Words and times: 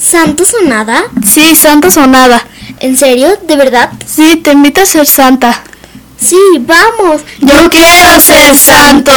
¿Santos 0.00 0.54
o 0.54 0.66
nada? 0.66 1.04
Sí, 1.26 1.54
santos 1.54 1.98
o 1.98 2.06
nada. 2.06 2.42
¿En 2.80 2.96
serio? 2.96 3.36
¿De 3.46 3.54
verdad? 3.54 3.92
Sí, 4.06 4.36
te 4.36 4.52
invito 4.52 4.80
a 4.80 4.86
ser 4.86 5.06
santa. 5.06 5.62
Sí, 6.16 6.38
vamos. 6.60 7.20
Yo 7.40 7.68
quiero 7.68 8.18
ser 8.18 8.56
santo. 8.56 9.12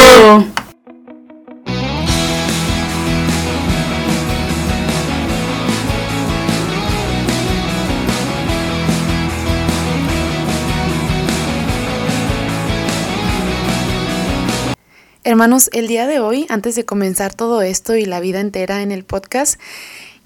Hermanos, 15.26 15.70
el 15.72 15.88
día 15.88 16.06
de 16.06 16.20
hoy, 16.20 16.46
antes 16.50 16.76
de 16.76 16.84
comenzar 16.84 17.34
todo 17.34 17.62
esto 17.62 17.96
y 17.96 18.04
la 18.04 18.20
vida 18.20 18.42
entera 18.42 18.82
en 18.82 18.92
el 18.92 19.06
podcast, 19.06 19.58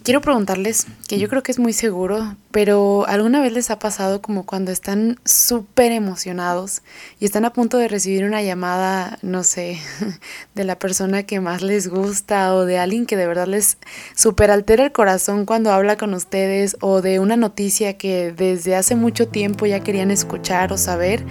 quiero 0.07 0.21
preguntarles, 0.21 0.87
que 1.09 1.19
yo 1.19 1.27
creo 1.27 1.43
que 1.43 1.51
es 1.51 1.59
muy 1.59 1.73
seguro, 1.73 2.37
pero 2.51 3.05
¿alguna 3.07 3.41
vez 3.41 3.51
les 3.51 3.69
ha 3.71 3.77
pasado 3.77 4.21
como 4.21 4.45
cuando 4.45 4.71
están 4.71 5.19
súper 5.25 5.91
emocionados 5.91 6.81
y 7.19 7.25
están 7.25 7.43
a 7.43 7.51
punto 7.51 7.77
de 7.77 7.89
recibir 7.89 8.23
una 8.23 8.41
llamada, 8.41 9.19
no 9.21 9.43
sé, 9.43 9.81
de 10.55 10.63
la 10.63 10.79
persona 10.79 11.23
que 11.23 11.41
más 11.41 11.61
les 11.61 11.89
gusta 11.89 12.55
o 12.55 12.63
de 12.63 12.79
alguien 12.79 13.05
que 13.05 13.17
de 13.17 13.27
verdad 13.27 13.47
les 13.47 13.79
súper 14.15 14.49
altera 14.49 14.85
el 14.85 14.93
corazón 14.93 15.45
cuando 15.45 15.73
habla 15.73 15.97
con 15.97 16.13
ustedes 16.13 16.77
o 16.79 17.01
de 17.01 17.19
una 17.19 17.35
noticia 17.35 17.97
que 17.97 18.31
desde 18.31 18.77
hace 18.77 18.95
mucho 18.95 19.27
tiempo 19.27 19.65
ya 19.65 19.81
querían 19.81 20.09
escuchar 20.09 20.71
o 20.71 20.77
saber, 20.77 21.25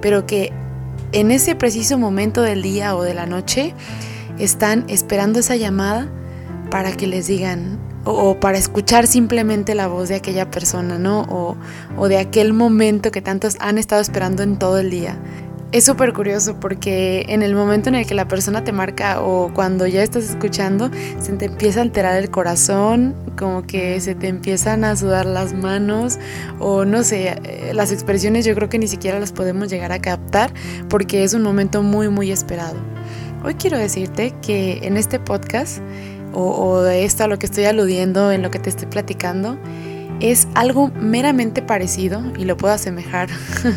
pero 0.00 0.26
que 0.26 0.52
en 1.12 1.30
ese 1.30 1.54
preciso 1.54 1.96
momento 1.96 2.42
del 2.42 2.62
día 2.62 2.96
o 2.96 3.04
de 3.04 3.14
la 3.14 3.26
noche 3.26 3.72
están 4.36 4.84
esperando 4.88 5.38
esa 5.38 5.54
llamada 5.54 6.10
para 6.72 6.90
que 6.90 7.06
les 7.06 7.28
digan 7.28 7.85
o, 8.06 8.38
para 8.38 8.56
escuchar 8.56 9.06
simplemente 9.06 9.74
la 9.74 9.88
voz 9.88 10.08
de 10.08 10.14
aquella 10.14 10.50
persona, 10.50 10.98
¿no? 10.98 11.22
O, 11.22 11.56
o 11.96 12.08
de 12.08 12.18
aquel 12.18 12.52
momento 12.52 13.10
que 13.10 13.20
tantos 13.20 13.56
han 13.60 13.78
estado 13.78 14.00
esperando 14.00 14.42
en 14.42 14.58
todo 14.58 14.78
el 14.78 14.90
día. 14.90 15.18
Es 15.72 15.84
súper 15.84 16.12
curioso 16.12 16.58
porque 16.60 17.26
en 17.28 17.42
el 17.42 17.56
momento 17.56 17.88
en 17.88 17.96
el 17.96 18.06
que 18.06 18.14
la 18.14 18.28
persona 18.28 18.62
te 18.62 18.70
marca 18.70 19.20
o 19.20 19.52
cuando 19.52 19.86
ya 19.88 20.02
estás 20.02 20.30
escuchando, 20.30 20.90
se 21.20 21.32
te 21.32 21.46
empieza 21.46 21.80
a 21.80 21.82
alterar 21.82 22.16
el 22.22 22.30
corazón, 22.30 23.16
como 23.36 23.66
que 23.66 24.00
se 24.00 24.14
te 24.14 24.28
empiezan 24.28 24.84
a 24.84 24.94
sudar 24.94 25.26
las 25.26 25.52
manos 25.52 26.18
o 26.60 26.84
no 26.84 27.02
sé, 27.02 27.36
eh, 27.42 27.72
las 27.74 27.90
expresiones 27.90 28.44
yo 28.44 28.54
creo 28.54 28.68
que 28.68 28.78
ni 28.78 28.86
siquiera 28.86 29.18
las 29.18 29.32
podemos 29.32 29.68
llegar 29.68 29.90
a 29.90 29.98
captar 29.98 30.52
porque 30.88 31.24
es 31.24 31.34
un 31.34 31.42
momento 31.42 31.82
muy 31.82 32.08
muy 32.08 32.30
esperado. 32.30 32.76
Hoy 33.44 33.54
quiero 33.54 33.76
decirte 33.76 34.32
que 34.40 34.78
en 34.82 34.96
este 34.96 35.18
podcast 35.18 35.80
o, 36.36 36.82
de 36.82 37.04
esto 37.04 37.24
a 37.24 37.28
lo 37.28 37.38
que 37.38 37.46
estoy 37.46 37.64
aludiendo, 37.64 38.30
en 38.30 38.42
lo 38.42 38.50
que 38.50 38.58
te 38.58 38.68
estoy 38.68 38.86
platicando, 38.86 39.56
es 40.20 40.48
algo 40.54 40.90
meramente 41.00 41.62
parecido 41.62 42.22
y 42.38 42.44
lo 42.44 42.56
puedo 42.56 42.74
asemejar 42.74 43.28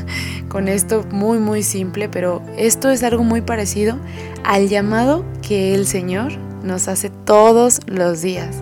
con 0.49 0.67
esto 0.67 1.05
muy 1.11 1.39
muy 1.39 1.63
simple, 1.63 2.09
pero 2.09 2.41
esto 2.57 2.89
es 2.89 3.03
algo 3.03 3.23
muy 3.23 3.41
parecido 3.41 3.97
al 4.43 4.67
llamado 4.67 5.25
que 5.41 5.73
el 5.75 5.85
Señor 5.85 6.33
nos 6.63 6.87
hace 6.87 7.09
todos 7.09 7.79
los 7.87 8.21
días. 8.21 8.57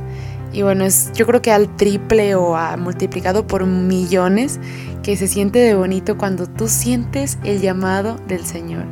Y 0.54 0.62
bueno, 0.62 0.86
es 0.86 1.12
yo 1.14 1.26
creo 1.26 1.42
que 1.42 1.52
al 1.52 1.76
triple 1.76 2.36
o 2.36 2.56
a 2.56 2.78
multiplicado 2.78 3.46
por 3.46 3.66
millones 3.66 4.60
que 5.04 5.18
se 5.18 5.28
siente 5.28 5.60
de 5.60 5.76
bonito 5.76 6.18
cuando 6.18 6.48
tú 6.48 6.68
sientes 6.68 7.38
el 7.44 7.62
llamado 7.62 8.18
del 8.28 8.46
Señor. 8.46 8.86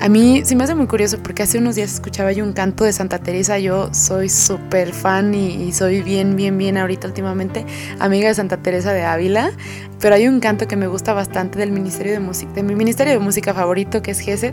A 0.00 0.08
mí 0.08 0.42
se 0.44 0.54
me 0.54 0.64
hace 0.64 0.74
muy 0.74 0.86
curioso 0.86 1.18
porque 1.22 1.42
hace 1.42 1.58
unos 1.58 1.74
días 1.74 1.94
escuchaba 1.94 2.30
yo 2.30 2.44
un 2.44 2.52
canto 2.52 2.84
de 2.84 2.92
Santa 2.92 3.18
Teresa. 3.18 3.58
Yo 3.58 3.92
soy 3.94 4.28
súper 4.28 4.92
fan 4.92 5.34
y, 5.34 5.72
soy 5.72 6.02
bien, 6.02 6.36
bien, 6.36 6.58
bien 6.58 6.76
ahorita 6.76 7.08
últimamente 7.08 7.64
amiga 7.98 8.28
de 8.28 8.34
Santa 8.34 8.58
Teresa 8.58 8.92
de 8.92 9.04
Ávila. 9.04 9.52
Pero 9.98 10.14
hay 10.14 10.28
un 10.28 10.40
canto 10.40 10.68
que 10.68 10.76
me 10.76 10.86
gusta 10.86 11.14
bastante 11.14 11.58
del 11.58 11.72
Ministerio 11.72 12.12
de 12.12 12.20
Música, 12.20 12.52
de 12.52 12.62
mi 12.62 12.74
Ministerio 12.74 13.14
de 13.14 13.18
Música 13.18 13.54
favorito, 13.54 14.02
que 14.02 14.10
es 14.10 14.20
Gesed, 14.20 14.52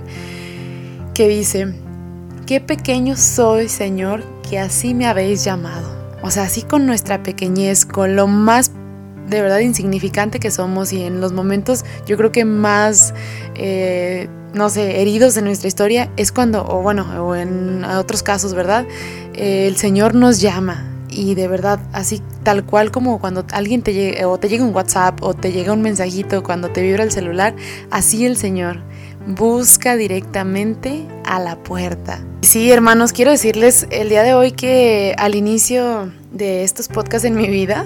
que 1.13 1.27
dice: 1.27 1.73
Qué 2.47 2.61
pequeño 2.61 3.17
soy, 3.17 3.67
Señor, 3.67 4.23
que 4.49 4.59
así 4.59 4.93
me 4.93 5.07
habéis 5.07 5.43
llamado. 5.43 6.03
O 6.21 6.31
sea, 6.31 6.43
así 6.43 6.61
con 6.61 6.85
nuestra 6.85 7.21
pequeñez, 7.21 7.85
con 7.85 8.15
lo 8.15 8.27
más 8.27 8.71
de 9.29 9.41
verdad 9.41 9.59
insignificante 9.59 10.39
que 10.39 10.51
somos 10.51 10.91
y 10.93 11.03
en 11.03 11.21
los 11.21 11.31
momentos 11.31 11.85
yo 12.05 12.17
creo 12.17 12.31
que 12.31 12.45
más 12.45 13.13
eh, 13.55 14.27
no 14.53 14.69
sé, 14.69 15.01
heridos 15.01 15.35
de 15.35 15.41
nuestra 15.41 15.67
historia, 15.67 16.09
es 16.17 16.31
cuando, 16.31 16.65
o 16.65 16.81
bueno, 16.81 17.05
o 17.25 17.35
en 17.35 17.83
otros 17.83 18.23
casos, 18.23 18.53
¿verdad? 18.53 18.85
Eh, 19.33 19.67
el 19.67 19.77
Señor 19.77 20.15
nos 20.15 20.41
llama 20.41 20.89
y 21.09 21.35
de 21.35 21.47
verdad, 21.47 21.79
así 21.91 22.21
tal 22.43 22.65
cual 22.65 22.91
como 22.91 23.19
cuando 23.19 23.45
alguien 23.51 23.81
te 23.81 23.93
llega, 23.93 24.27
o 24.27 24.37
te 24.39 24.49
llega 24.49 24.63
un 24.63 24.73
WhatsApp 24.73 25.21
o 25.21 25.33
te 25.33 25.51
llega 25.51 25.73
un 25.73 25.81
mensajito 25.81 26.43
cuando 26.43 26.69
te 26.69 26.81
vibra 26.81 27.03
el 27.03 27.11
celular, 27.11 27.55
así 27.91 28.25
el 28.25 28.37
Señor 28.37 28.79
busca 29.27 29.95
directamente 29.95 31.05
a 31.25 31.39
la 31.39 31.55
puerta. 31.55 32.19
Sí, 32.41 32.71
hermanos, 32.71 33.13
quiero 33.13 33.31
decirles 33.31 33.87
el 33.89 34.09
día 34.09 34.23
de 34.23 34.33
hoy 34.33 34.51
que 34.51 35.15
al 35.17 35.35
inicio 35.35 36.11
de 36.31 36.63
estos 36.63 36.89
podcasts 36.89 37.25
en 37.25 37.35
mi 37.35 37.47
vida, 37.47 37.85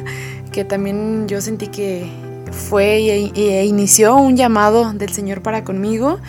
que 0.51 0.66
también 0.66 1.27
yo 1.27 1.41
sentí 1.41 1.67
que 1.67 2.09
fue 2.52 3.31
e, 3.35 3.66
inició 3.66 4.16
un 4.16 4.35
llamado 4.35 4.94
del 4.94 5.12
Señor 5.13 5.41
para 5.41 5.63
conmigo. 5.63 6.19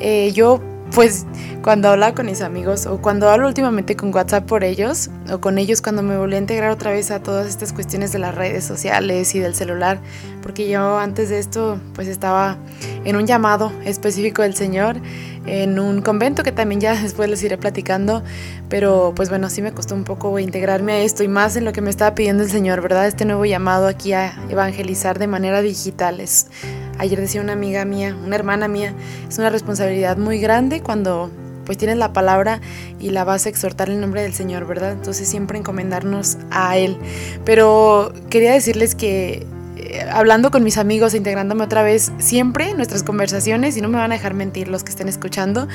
Eh, 0.00 0.32
yo 0.32 0.60
pues 0.94 1.26
cuando 1.62 1.88
hablaba 1.88 2.14
con 2.14 2.26
mis 2.26 2.40
amigos 2.40 2.86
o 2.86 3.00
cuando 3.00 3.28
hablo 3.28 3.46
últimamente 3.46 3.94
con 3.96 4.14
WhatsApp 4.14 4.46
por 4.46 4.64
ellos 4.64 5.10
o 5.30 5.40
con 5.40 5.58
ellos 5.58 5.82
cuando 5.82 6.02
me 6.02 6.16
volví 6.16 6.34
a 6.34 6.38
integrar 6.38 6.70
otra 6.70 6.90
vez 6.90 7.10
a 7.10 7.22
todas 7.22 7.46
estas 7.46 7.72
cuestiones 7.72 8.12
de 8.12 8.18
las 8.18 8.34
redes 8.34 8.64
sociales 8.64 9.34
y 9.34 9.40
del 9.40 9.54
celular, 9.54 10.00
porque 10.42 10.68
yo 10.68 10.98
antes 10.98 11.28
de 11.28 11.38
esto 11.38 11.78
pues 11.94 12.08
estaba 12.08 12.56
en 13.04 13.16
un 13.16 13.26
llamado 13.26 13.72
específico 13.84 14.42
del 14.42 14.54
Señor, 14.54 14.96
en 15.46 15.78
un 15.78 16.02
convento 16.02 16.42
que 16.42 16.52
también 16.52 16.80
ya 16.80 16.94
después 17.02 17.28
les 17.28 17.42
iré 17.42 17.56
platicando, 17.58 18.22
pero 18.68 19.12
pues 19.14 19.28
bueno, 19.28 19.50
sí 19.50 19.62
me 19.62 19.72
costó 19.72 19.94
un 19.94 20.04
poco 20.04 20.38
integrarme 20.38 20.92
a 20.92 20.98
esto 21.00 21.22
y 21.22 21.28
más 21.28 21.56
en 21.56 21.64
lo 21.64 21.72
que 21.72 21.82
me 21.82 21.90
estaba 21.90 22.14
pidiendo 22.14 22.42
el 22.42 22.50
Señor, 22.50 22.80
¿verdad? 22.80 23.06
Este 23.06 23.24
nuevo 23.24 23.44
llamado 23.44 23.86
aquí 23.86 24.12
a 24.12 24.34
evangelizar 24.48 25.18
de 25.18 25.26
manera 25.26 25.60
digital. 25.62 26.20
Es, 26.20 26.46
ayer 27.00 27.20
decía 27.20 27.40
una 27.40 27.54
amiga 27.54 27.84
mía, 27.84 28.16
una 28.24 28.36
hermana 28.36 28.68
mía, 28.68 28.94
es 29.28 29.38
una 29.38 29.50
responsabilidad 29.50 30.16
muy 30.18 30.38
grande 30.38 30.82
cuando 30.82 31.30
pues 31.64 31.78
tienes 31.78 31.98
la 31.98 32.12
palabra 32.12 32.60
y 32.98 33.10
la 33.10 33.24
vas 33.24 33.46
a 33.46 33.48
exhortar 33.48 33.88
en 33.88 33.96
el 33.96 34.00
nombre 34.00 34.22
del 34.22 34.34
Señor, 34.34 34.66
¿verdad? 34.66 34.92
Entonces 34.92 35.28
siempre 35.28 35.58
encomendarnos 35.58 36.36
a 36.50 36.76
Él. 36.76 36.98
Pero 37.44 38.12
quería 38.28 38.52
decirles 38.52 38.94
que 38.94 39.46
hablando 40.12 40.50
con 40.50 40.62
mis 40.64 40.78
amigos, 40.78 41.14
integrándome 41.14 41.64
otra 41.64 41.82
vez, 41.82 42.12
siempre 42.18 42.74
nuestras 42.74 43.02
conversaciones, 43.02 43.76
y 43.76 43.80
no 43.80 43.88
me 43.88 43.98
van 43.98 44.12
a 44.12 44.14
dejar 44.14 44.34
mentir 44.34 44.68
los 44.68 44.84
que 44.84 44.90
estén 44.90 45.08
escuchando, 45.08 45.68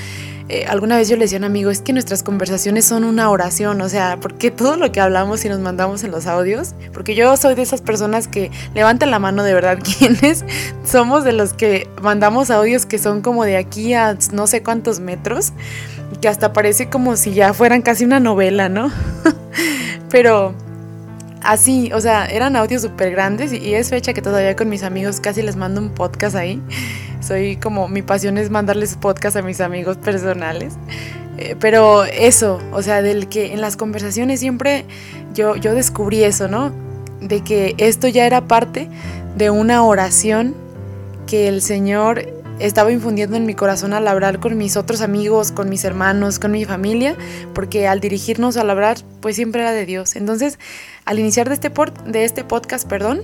eh, 0.48 0.66
alguna 0.68 0.98
vez 0.98 1.10
yo 1.10 1.16
le 1.16 1.24
decía 1.24 1.38
a 1.38 1.40
un 1.40 1.46
amigo, 1.46 1.72
es 1.72 1.82
que 1.82 1.94
nuestras 1.94 2.24
conversaciones 2.24 2.86
son 2.86 3.04
una 3.04 3.30
oración, 3.30 3.82
o 3.82 3.90
sea, 3.90 4.18
porque 4.22 4.52
todo 4.52 4.78
lo 4.78 4.92
que 4.92 5.02
hablamos 5.02 5.44
y 5.46 5.50
nos 5.50 5.60
mandamos 5.60 6.04
en 6.04 6.12
los 6.12 6.28
audios, 6.28 6.76
porque 6.94 7.16
yo 7.16 7.36
soy 7.38 7.56
de 7.56 7.64
esas 7.64 7.82
personas 7.82 8.28
que 8.28 8.52
levantan 8.74 9.12
la 9.12 9.20
mano 9.20 9.44
de 9.44 9.54
verdad 9.54 9.80
quienes 9.98 10.46
somos 10.86 11.24
de 11.24 11.34
los 11.34 11.54
que 11.54 11.90
mandamos 12.02 12.52
audios 12.52 12.86
que 12.86 13.00
son 13.00 13.22
como 13.22 13.44
de 13.44 13.58
aquí 13.58 13.94
a 13.94 14.18
no 14.32 14.48
sé 14.48 14.64
cuántos 14.64 15.00
metros, 15.00 15.54
que 16.22 16.28
hasta 16.28 16.54
parece 16.54 16.90
como 16.90 17.18
si 17.18 17.34
ya 17.34 17.54
fueran 17.54 17.82
casi 17.82 18.06
una 18.06 18.20
novela, 18.20 18.70
¿no? 18.70 18.92
Pero 20.10 20.54
así, 21.46 21.92
o 21.94 22.02
sea, 22.02 22.26
eran 22.26 22.56
audios 22.56 22.82
súper 22.82 23.12
grandes 23.12 23.54
y, 23.54 23.74
es 23.76 23.90
fecha 23.90 24.14
que 24.14 24.22
todavía 24.22 24.56
con 24.56 24.70
mis 24.70 24.84
amigos 24.84 25.20
casi 25.20 25.42
les 25.42 25.56
mando 25.56 25.82
un 25.82 25.90
podcast 25.90 26.36
ahí. 26.36 26.62
Soy 27.22 27.58
como, 27.58 27.88
mi 27.88 28.02
pasión 28.02 28.38
es 28.38 28.50
mandarles 28.50 28.96
podcast 28.96 29.38
a 29.38 29.42
mis 29.42 29.62
amigos 29.62 29.98
personales. 29.98 30.74
Eh, 31.38 31.56
pero 31.60 32.06
eso, 32.06 32.60
o 32.72 32.82
sea, 32.82 33.02
del 33.02 33.28
que 33.28 33.54
en 33.54 33.62
las 33.62 33.78
conversaciones 33.78 34.40
siempre 34.40 34.86
yo, 35.34 35.56
yo 35.56 35.74
descubrí 35.74 36.24
eso, 36.24 36.48
¿no? 36.48 36.72
De 37.22 37.42
que 37.42 37.76
esto 37.78 38.08
ya 38.08 38.26
era 38.26 38.42
parte 38.42 38.88
de 39.36 39.50
una 39.50 39.84
oración 39.84 40.56
que 41.28 41.48
el 41.48 41.62
Señor 41.62 42.35
estaba 42.60 42.92
infundiendo 42.92 43.36
en 43.36 43.46
mi 43.46 43.54
corazón 43.54 43.94
al 43.94 44.08
hablar 44.08 44.40
con 44.40 44.58
mis 44.58 44.78
otros 44.78 45.02
amigos, 45.02 45.52
con 45.52 45.70
mis 45.70 45.84
hermanos, 45.84 46.40
con 46.40 46.52
mi 46.52 46.66
familia, 46.66 47.16
porque 47.54 47.88
al 47.88 48.00
dirigirnos 48.00 48.58
al 48.58 48.70
hablar, 48.70 48.98
pues 49.22 49.36
siempre 49.36 49.62
era 49.62 49.72
de 49.72 49.86
Dios. 49.86 50.16
Entonces, 50.16 50.60
al 51.06 51.20
iniciar 51.20 51.50
de 51.50 51.56
este, 51.56 51.72
de 52.06 52.24
este 52.24 52.44
podcast, 52.44 52.88
perdón, 52.88 53.22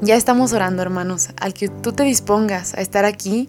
ya 0.00 0.14
estamos 0.14 0.52
orando, 0.52 0.82
hermanos, 0.82 1.30
al 1.40 1.54
que 1.54 1.68
tú 1.68 1.92
te 1.92 2.04
dispongas 2.04 2.74
a 2.74 2.80
estar 2.80 3.04
aquí, 3.04 3.48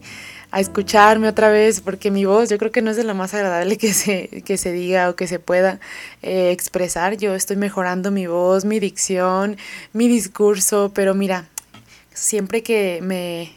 a 0.52 0.60
escucharme 0.60 1.28
otra 1.28 1.50
vez, 1.50 1.80
porque 1.82 2.10
mi 2.10 2.26
voz 2.26 2.50
yo 2.50 2.58
creo 2.58 2.72
que 2.72 2.82
no 2.82 2.90
es 2.90 2.98
de 2.98 3.04
lo 3.04 3.14
más 3.14 3.36
agradable 3.36 3.78
que 3.78 3.94
se, 3.94 4.42
que 4.44 4.58
se 4.58 4.72
diga 4.72 5.10
o 5.10 5.16
que 5.16 5.28
se 5.28 5.38
pueda 5.38 5.80
eh, 6.24 6.50
expresar. 6.52 7.18
Yo 7.18 7.36
estoy 7.36 7.56
mejorando 7.56 8.10
mi 8.10 8.26
voz, 8.26 8.66
mi 8.66 8.80
dicción, 8.80 9.58
mi 9.94 10.08
discurso, 10.08 10.92
pero 10.96 11.14
mira, 11.14 11.48
siempre 12.14 12.64
que 12.64 13.00
me 13.04 13.52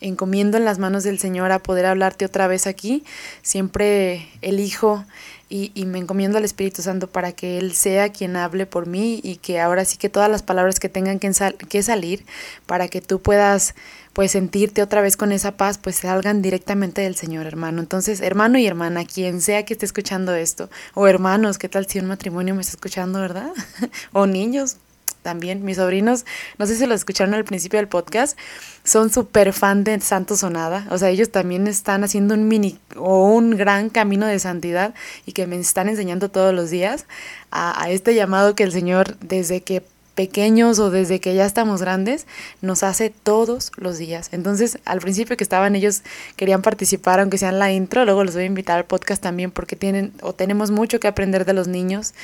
encomiendo 0.00 0.56
en 0.56 0.64
las 0.64 0.78
manos 0.78 1.04
del 1.04 1.18
Señor 1.18 1.52
a 1.52 1.58
poder 1.58 1.86
hablarte 1.86 2.24
otra 2.24 2.46
vez 2.46 2.66
aquí. 2.66 3.04
Siempre 3.42 4.28
elijo 4.42 5.04
y, 5.48 5.72
y, 5.74 5.86
me 5.86 5.98
encomiendo 5.98 6.36
al 6.36 6.44
Espíritu 6.44 6.82
Santo 6.82 7.06
para 7.06 7.32
que 7.32 7.58
Él 7.58 7.72
sea 7.74 8.10
quien 8.10 8.36
hable 8.36 8.66
por 8.66 8.86
mí 8.86 9.20
y 9.22 9.36
que 9.36 9.60
ahora 9.60 9.84
sí 9.86 9.96
que 9.96 10.10
todas 10.10 10.30
las 10.30 10.42
palabras 10.42 10.78
que 10.78 10.90
tengan 10.90 11.18
que, 11.18 11.32
sal 11.32 11.54
que 11.54 11.82
salir 11.82 12.26
para 12.66 12.88
que 12.88 13.00
tú 13.00 13.20
puedas 13.20 13.74
pues 14.12 14.32
sentirte 14.32 14.82
otra 14.82 15.00
vez 15.00 15.16
con 15.16 15.30
esa 15.30 15.56
paz, 15.56 15.78
pues 15.78 15.96
salgan 15.96 16.42
directamente 16.42 17.02
del 17.02 17.14
Señor, 17.14 17.46
hermano. 17.46 17.80
Entonces, 17.80 18.20
hermano 18.20 18.58
y 18.58 18.66
hermana, 18.66 19.04
quien 19.04 19.40
sea 19.40 19.64
que 19.64 19.74
esté 19.74 19.86
escuchando 19.86 20.34
esto, 20.34 20.68
o 20.94 21.06
hermanos, 21.06 21.56
¿qué 21.56 21.68
tal 21.68 21.86
si 21.86 22.00
un 22.00 22.06
matrimonio 22.06 22.54
me 22.56 22.62
está 22.62 22.72
escuchando, 22.72 23.20
verdad? 23.20 23.52
o 24.12 24.26
niños, 24.26 24.76
también, 25.22 25.64
mis 25.64 25.76
sobrinos, 25.76 26.24
no 26.58 26.66
sé 26.66 26.76
si 26.76 26.86
lo 26.86 26.94
escucharon 26.94 27.34
al 27.34 27.44
principio 27.44 27.78
del 27.78 27.88
podcast, 27.88 28.38
son 28.84 29.10
súper 29.10 29.52
fan 29.52 29.84
de 29.84 30.00
Santo 30.00 30.36
Sonada, 30.36 30.86
o 30.90 30.98
sea, 30.98 31.10
ellos 31.10 31.30
también 31.30 31.66
están 31.66 32.04
haciendo 32.04 32.34
un 32.34 32.48
mini 32.48 32.78
o 32.96 33.24
un 33.32 33.56
gran 33.56 33.90
camino 33.90 34.26
de 34.26 34.38
santidad 34.38 34.94
y 35.26 35.32
que 35.32 35.46
me 35.46 35.56
están 35.56 35.88
enseñando 35.88 36.30
todos 36.30 36.54
los 36.54 36.70
días 36.70 37.06
a, 37.50 37.82
a 37.82 37.90
este 37.90 38.14
llamado 38.14 38.54
que 38.54 38.64
el 38.64 38.72
Señor, 38.72 39.16
desde 39.20 39.62
que 39.62 39.82
pequeños 40.18 40.80
o 40.80 40.90
desde 40.90 41.20
que 41.20 41.36
ya 41.36 41.46
estamos 41.46 41.80
grandes, 41.80 42.26
nos 42.60 42.82
hace 42.82 43.08
todos 43.08 43.70
los 43.76 43.98
días. 43.98 44.30
Entonces, 44.32 44.80
al 44.84 44.98
principio 44.98 45.36
que 45.36 45.44
estaban 45.44 45.76
ellos 45.76 46.02
querían 46.34 46.60
participar, 46.60 47.20
aunque 47.20 47.38
sean 47.38 47.60
la 47.60 47.70
intro, 47.70 48.04
luego 48.04 48.24
los 48.24 48.34
voy 48.34 48.42
a 48.42 48.46
invitar 48.46 48.78
al 48.78 48.84
podcast 48.84 49.22
también 49.22 49.52
porque 49.52 49.76
tienen 49.76 50.12
o 50.20 50.32
tenemos 50.32 50.72
mucho 50.72 50.98
que 50.98 51.06
aprender 51.06 51.44
de 51.44 51.52
los 51.52 51.68
niños. 51.68 52.14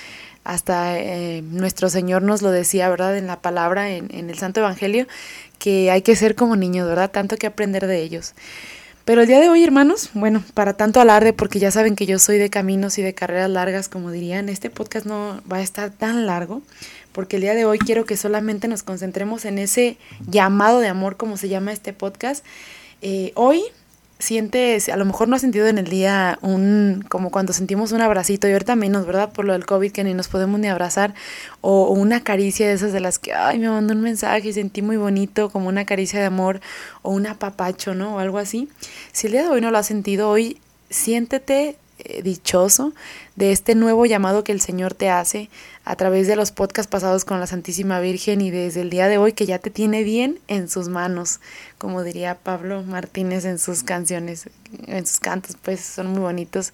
Hasta 0.44 0.99
eh, 0.99 1.43
nuestro 1.43 1.88
Señor 1.88 2.23
nos 2.23 2.43
lo 2.43 2.50
decía, 2.50 2.88
¿verdad? 2.88 3.17
En 3.17 3.26
la 3.26 3.41
palabra, 3.41 3.91
en, 3.91 4.14
en 4.14 4.31
el 4.31 4.38
Santo 4.38 4.61
Evangelio, 4.61 5.06
que 5.58 5.91
hay 5.91 6.02
que 6.02 6.14
ser 6.17 6.35
como 6.35 6.56
niños, 6.56 6.87
¿verdad? 6.87 7.11
Tanto 7.11 7.37
que 7.37 7.46
aprender 7.46 7.87
de 7.87 8.02
ellos. 8.02 8.35
Pero 9.05 9.20
el 9.20 9.26
día 9.26 9.38
de 9.38 9.50
hoy, 9.50 9.62
hermanos, 9.62 10.08
bueno, 10.14 10.43
para 10.55 10.79
tanto 10.79 10.99
alarde, 10.99 11.35
porque 11.35 11.58
ya 11.58 11.70
saben 11.70 11.94
que 11.94 12.06
yo 12.06 12.19
soy 12.19 12.38
de 12.38 12.49
caminos 12.49 12.96
y 12.99 13.02
de 13.02 13.12
carreras 13.12 13.50
largas, 13.50 13.91
como 13.91 14.11
dirían, 14.11 14.49
este 14.49 14.70
podcast 14.70 15.05
no 15.05 15.43
va 15.50 15.58
a 15.58 15.62
estar 15.62 15.91
tan 15.91 16.25
largo, 16.25 16.62
porque 17.12 17.37
el 17.37 17.43
día 17.43 17.55
de 17.55 17.67
hoy 17.67 17.79
quiero 17.79 18.06
que 18.06 18.17
solamente 18.17 18.67
nos 18.67 18.82
concentremos 18.82 19.44
en 19.44 19.58
ese 19.58 19.99
llamado 20.26 20.81
de 20.81 20.88
amor, 20.88 21.19
como 21.19 21.37
se 21.37 21.50
llama 21.50 21.73
este 21.73 21.93
podcast. 21.93 22.47
Eh, 23.02 23.32
hoy 23.35 23.62
sientes, 24.19 24.88
a 24.88 24.96
lo 24.96 25.05
mejor 25.05 25.28
no 25.28 25.37
has 25.37 25.43
sentido 25.43 25.66
en 25.66 25.78
el 25.78 25.87
día 25.87 26.38
un, 26.43 27.05
como 27.08 27.31
cuando 27.31 27.52
sentimos 27.52 27.93
un 27.93 28.00
abracito, 28.00 28.49
y 28.49 28.52
ahorita 28.52 28.76
menos, 28.76 29.06
¿verdad? 29.06 29.32
Por 29.32 29.44
lo 29.44 29.52
del 29.52 29.66
COVID 29.66 29.93
que 29.93 30.05
ni 30.05 30.14
nos 30.14 30.28
podemos 30.28 30.61
ni 30.61 30.69
abrazar, 30.69 31.14
o, 31.61 31.84
o, 31.84 31.93
una 31.93 32.22
caricia 32.22 32.66
de 32.66 32.75
esas 32.75 32.93
de 32.93 33.00
las 33.00 33.19
que, 33.19 33.34
ay, 33.34 33.58
me 33.58 33.69
mandó 33.69 33.94
un 33.94 34.00
mensaje 34.00 34.49
y 34.49 34.52
sentí 34.52 34.82
muy 34.82 34.96
bonito, 34.96 35.50
como 35.50 35.69
una 35.69 35.84
caricia 35.84 36.20
de 36.20 36.26
amor, 36.26 36.61
o 37.02 37.11
un 37.11 37.26
apapacho, 37.26 37.94
¿no? 37.94 38.16
O 38.16 38.19
algo 38.19 38.38
así. 38.38 38.69
Si 39.12 39.26
el 39.26 39.32
día 39.32 39.43
de 39.43 39.49
hoy 39.49 39.61
no 39.61 39.70
lo 39.70 39.78
has 39.78 39.87
sentido, 39.87 40.31
hoy 40.31 40.58
siéntete 40.90 41.76
eh, 42.00 42.23
dichoso 42.23 42.93
de 43.37 43.52
este 43.52 43.76
nuevo 43.76 44.05
llamado 44.05 44.43
que 44.43 44.50
el 44.50 44.61
Señor 44.61 44.94
te 44.94 45.11
hace 45.11 45.49
a 45.85 45.94
través 45.94 46.26
de 46.26 46.35
los 46.35 46.50
podcasts 46.50 46.91
pasados 46.91 47.25
con 47.25 47.38
la 47.38 47.46
Santísima 47.46 48.00
Virgen 48.00 48.41
y 48.41 48.50
desde 48.50 48.81
el 48.81 48.91
día 48.91 49.06
de 49.06 49.17
hoy 49.17 49.32
que 49.32 49.46
ya 49.46 49.61
te 49.61 49.70
tiene 49.70 50.02
bien 50.02 50.41
en 50.49 50.69
sus 50.69 50.88
manos, 50.88 51.38
como 51.79 52.02
diría 52.02 52.35
Pablo 52.35 52.82
Martínez 52.82 53.44
en 53.44 53.61
sus 53.61 53.85
canciones, 53.85 54.49
en 54.88 55.06
sus 55.06 55.20
cantos, 55.20 55.56
pues 55.62 55.82
son 55.82 56.08
muy 56.08 56.19
bonitos. 56.20 56.73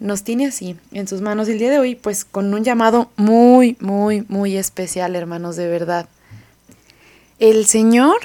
Nos 0.00 0.24
tiene 0.24 0.46
así 0.46 0.76
en 0.90 1.06
sus 1.06 1.20
manos 1.20 1.48
el 1.48 1.60
día 1.60 1.70
de 1.70 1.78
hoy, 1.78 1.94
pues 1.94 2.24
con 2.24 2.52
un 2.52 2.64
llamado 2.64 3.12
muy, 3.14 3.76
muy, 3.78 4.24
muy 4.28 4.56
especial, 4.56 5.14
hermanos, 5.14 5.54
de 5.54 5.68
verdad. 5.68 6.08
El 7.38 7.66
Señor 7.66 8.18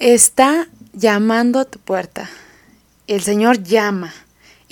está 0.00 0.66
llamando 0.92 1.60
a 1.60 1.64
tu 1.64 1.78
puerta. 1.78 2.28
El 3.06 3.22
Señor 3.22 3.62
llama 3.62 4.12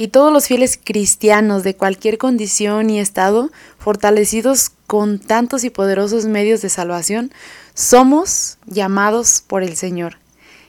y 0.03 0.09
todos 0.09 0.33
los 0.33 0.49
fieles 0.49 0.81
cristianos 0.83 1.63
de 1.63 1.77
cualquier 1.77 2.19
condición 2.19 2.91
y 2.91 2.99
estado, 2.99 3.53
fortalecidos 3.79 4.73
con 4.89 5.21
tantos 5.21 5.63
y 5.63 5.71
poderosos 5.71 6.25
medios 6.25 6.61
de 6.61 6.71
salvación, 6.71 7.31
somos 7.75 8.59
llamados 8.67 9.45
por 9.47 9.63
el 9.63 9.77
Señor. 9.77 10.19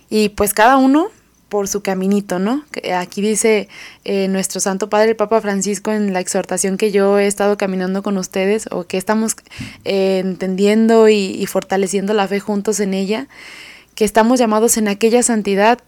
Y 0.08 0.30
pues 0.30 0.54
cada 0.54 0.78
uno 0.78 1.08
por 1.50 1.68
su 1.68 1.82
caminito, 1.82 2.38
¿no? 2.38 2.64
Aquí 2.96 3.24
dice 3.24 3.70
eh, 4.06 4.28
nuestro 4.28 4.62
Santo 4.62 4.88
Padre, 4.88 5.10
el 5.10 5.16
Papa 5.16 5.42
Francisco, 5.42 5.92
en 5.92 6.14
la 6.14 6.20
exhortación 6.20 6.78
que 6.78 6.92
yo 6.92 7.18
he 7.18 7.26
estado 7.26 7.58
caminando 7.58 8.04
con 8.04 8.20
ustedes 8.20 8.68
o 8.70 8.84
que 8.84 8.98
estamos 8.98 9.36
eh, 9.84 10.20
entendiendo 10.20 11.10
y, 11.10 11.16
y 11.16 11.48
fortaleciendo 11.48 12.14
la 12.14 12.28
fe 12.28 12.40
juntos 12.40 12.80
en 12.80 12.94
ella, 12.94 13.28
que 13.96 14.06
estamos 14.06 14.38
llamados 14.38 14.78
en 14.78 14.90
aquella 14.90 15.24
santidad 15.24 15.80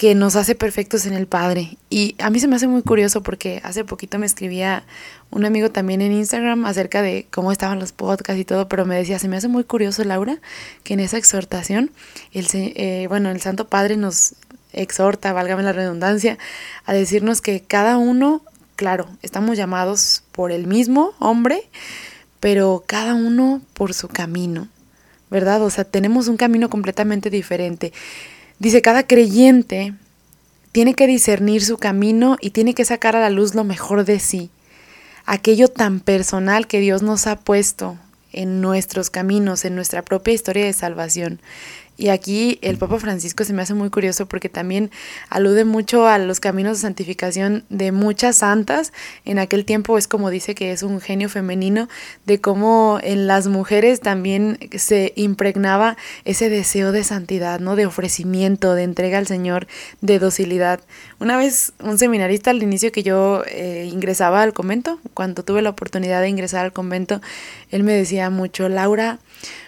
que 0.00 0.14
nos 0.14 0.34
hace 0.34 0.54
perfectos 0.54 1.04
en 1.04 1.12
el 1.12 1.26
Padre. 1.26 1.76
Y 1.90 2.14
a 2.20 2.30
mí 2.30 2.40
se 2.40 2.48
me 2.48 2.56
hace 2.56 2.66
muy 2.66 2.80
curioso 2.80 3.22
porque 3.22 3.60
hace 3.64 3.84
poquito 3.84 4.18
me 4.18 4.24
escribía 4.24 4.82
un 5.28 5.44
amigo 5.44 5.70
también 5.70 6.00
en 6.00 6.10
Instagram 6.10 6.64
acerca 6.64 7.02
de 7.02 7.26
cómo 7.30 7.52
estaban 7.52 7.78
los 7.78 7.92
podcasts 7.92 8.40
y 8.40 8.46
todo, 8.46 8.66
pero 8.66 8.86
me 8.86 8.96
decía, 8.96 9.18
se 9.18 9.28
me 9.28 9.36
hace 9.36 9.48
muy 9.48 9.62
curioso, 9.62 10.02
Laura, 10.04 10.38
que 10.84 10.94
en 10.94 11.00
esa 11.00 11.18
exhortación, 11.18 11.90
el, 12.32 12.46
eh, 12.54 13.08
bueno, 13.10 13.30
el 13.30 13.42
Santo 13.42 13.68
Padre 13.68 13.98
nos 13.98 14.36
exhorta, 14.72 15.34
válgame 15.34 15.62
la 15.64 15.74
redundancia, 15.74 16.38
a 16.86 16.94
decirnos 16.94 17.42
que 17.42 17.60
cada 17.60 17.98
uno, 17.98 18.40
claro, 18.76 19.06
estamos 19.20 19.58
llamados 19.58 20.22
por 20.32 20.50
el 20.50 20.66
mismo 20.66 21.12
hombre, 21.18 21.68
pero 22.40 22.84
cada 22.86 23.12
uno 23.12 23.60
por 23.74 23.92
su 23.92 24.08
camino, 24.08 24.66
¿verdad? 25.30 25.62
O 25.62 25.68
sea, 25.68 25.84
tenemos 25.84 26.26
un 26.28 26.38
camino 26.38 26.70
completamente 26.70 27.28
diferente. 27.28 27.92
Dice, 28.60 28.82
cada 28.82 29.06
creyente 29.06 29.94
tiene 30.70 30.92
que 30.92 31.06
discernir 31.06 31.64
su 31.64 31.78
camino 31.78 32.36
y 32.42 32.50
tiene 32.50 32.74
que 32.74 32.84
sacar 32.84 33.16
a 33.16 33.20
la 33.20 33.30
luz 33.30 33.54
lo 33.54 33.64
mejor 33.64 34.04
de 34.04 34.20
sí, 34.20 34.50
aquello 35.24 35.68
tan 35.68 35.98
personal 35.98 36.66
que 36.66 36.78
Dios 36.78 37.02
nos 37.02 37.26
ha 37.26 37.36
puesto 37.36 37.96
en 38.32 38.60
nuestros 38.60 39.08
caminos, 39.08 39.64
en 39.64 39.74
nuestra 39.74 40.02
propia 40.02 40.34
historia 40.34 40.66
de 40.66 40.74
salvación. 40.74 41.40
Y 42.00 42.08
aquí 42.08 42.58
el 42.62 42.78
Papa 42.78 42.98
Francisco 42.98 43.44
se 43.44 43.52
me 43.52 43.60
hace 43.60 43.74
muy 43.74 43.90
curioso 43.90 44.24
porque 44.24 44.48
también 44.48 44.90
alude 45.28 45.66
mucho 45.66 46.06
a 46.06 46.16
los 46.16 46.40
caminos 46.40 46.78
de 46.78 46.80
santificación 46.80 47.64
de 47.68 47.92
muchas 47.92 48.36
santas. 48.36 48.94
En 49.26 49.38
aquel 49.38 49.66
tiempo 49.66 49.98
es 49.98 50.08
como 50.08 50.30
dice 50.30 50.54
que 50.54 50.72
es 50.72 50.82
un 50.82 51.02
genio 51.02 51.28
femenino, 51.28 51.90
de 52.24 52.40
cómo 52.40 53.00
en 53.02 53.26
las 53.26 53.48
mujeres 53.48 54.00
también 54.00 54.58
se 54.78 55.12
impregnaba 55.14 55.98
ese 56.24 56.48
deseo 56.48 56.90
de 56.90 57.04
santidad, 57.04 57.60
¿no? 57.60 57.76
De 57.76 57.84
ofrecimiento, 57.84 58.74
de 58.74 58.84
entrega 58.84 59.18
al 59.18 59.26
Señor, 59.26 59.66
de 60.00 60.18
docilidad. 60.18 60.80
Una 61.18 61.36
vez 61.36 61.74
un 61.80 61.98
seminarista 61.98 62.48
al 62.48 62.62
inicio 62.62 62.92
que 62.92 63.02
yo 63.02 63.42
eh, 63.46 63.90
ingresaba 63.92 64.40
al 64.40 64.54
convento, 64.54 65.00
cuando 65.12 65.44
tuve 65.44 65.60
la 65.60 65.68
oportunidad 65.68 66.22
de 66.22 66.30
ingresar 66.30 66.64
al 66.64 66.72
convento, 66.72 67.20
él 67.70 67.82
me 67.82 67.92
decía 67.92 68.30
mucho, 68.30 68.70
Laura, 68.70 69.18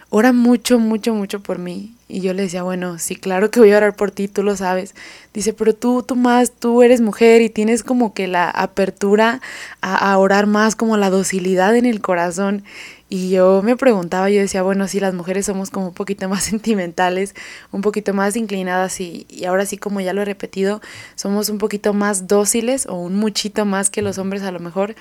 ora 0.08 0.32
mucho, 0.32 0.79
mucho, 0.79 1.12
mucho 1.14 1.43
por 1.43 1.58
mí. 1.58 1.94
Y 2.12 2.20
yo 2.20 2.34
le 2.34 2.42
decía, 2.42 2.62
bueno, 2.62 2.98
sí, 2.98 3.16
claro 3.16 3.50
que 3.50 3.58
voy 3.58 3.72
a 3.72 3.78
orar 3.78 3.96
por 3.96 4.10
ti, 4.10 4.28
tú 4.28 4.42
lo 4.42 4.54
sabes. 4.54 4.94
Dice, 5.32 5.54
pero 5.54 5.74
tú, 5.74 6.02
tú 6.02 6.14
más, 6.14 6.52
tú 6.52 6.82
eres 6.82 7.00
mujer 7.00 7.40
y 7.40 7.48
tienes 7.48 7.82
como 7.82 8.12
que 8.12 8.28
la 8.28 8.50
apertura 8.50 9.40
a, 9.81 10.19
orar 10.19 10.46
más, 10.46 10.76
como 10.76 10.98
la 10.98 11.08
docilidad 11.08 11.74
en 11.74 11.86
el 11.86 12.02
corazón. 12.02 12.64
Y 13.08 13.31
yo 13.31 13.62
me 13.62 13.78
preguntaba, 13.78 14.28
yo 14.28 14.42
decía, 14.42 14.60
bueno, 14.62 14.88
sí, 14.88 15.00
las 15.00 15.14
mujeres 15.14 15.46
somos 15.46 15.70
como 15.70 15.88
un 15.88 15.94
poquito 15.94 16.28
más 16.28 16.44
sentimentales, 16.52 17.34
un 17.70 17.81
poquito 17.81 18.12
más 18.12 18.36
inclinadas 18.36 19.00
y, 19.00 19.26
y 19.31 19.46
ahora 19.46 19.64
sí, 19.64 19.78
como 19.78 20.02
ya 20.02 20.12
lo 20.12 20.20
he 20.20 20.26
repetido, 20.26 20.82
somos 21.14 21.48
un 21.48 21.56
poquito 21.56 21.94
más 21.94 22.28
dóciles 22.28 22.84
o 22.84 22.96
un 22.96 23.16
muchito 23.16 23.64
más 23.64 23.88
que 23.88 24.02
los 24.02 24.19
hombres 24.19 24.42
a 24.42 24.52
lo 24.52 24.60
mejor 24.60 24.96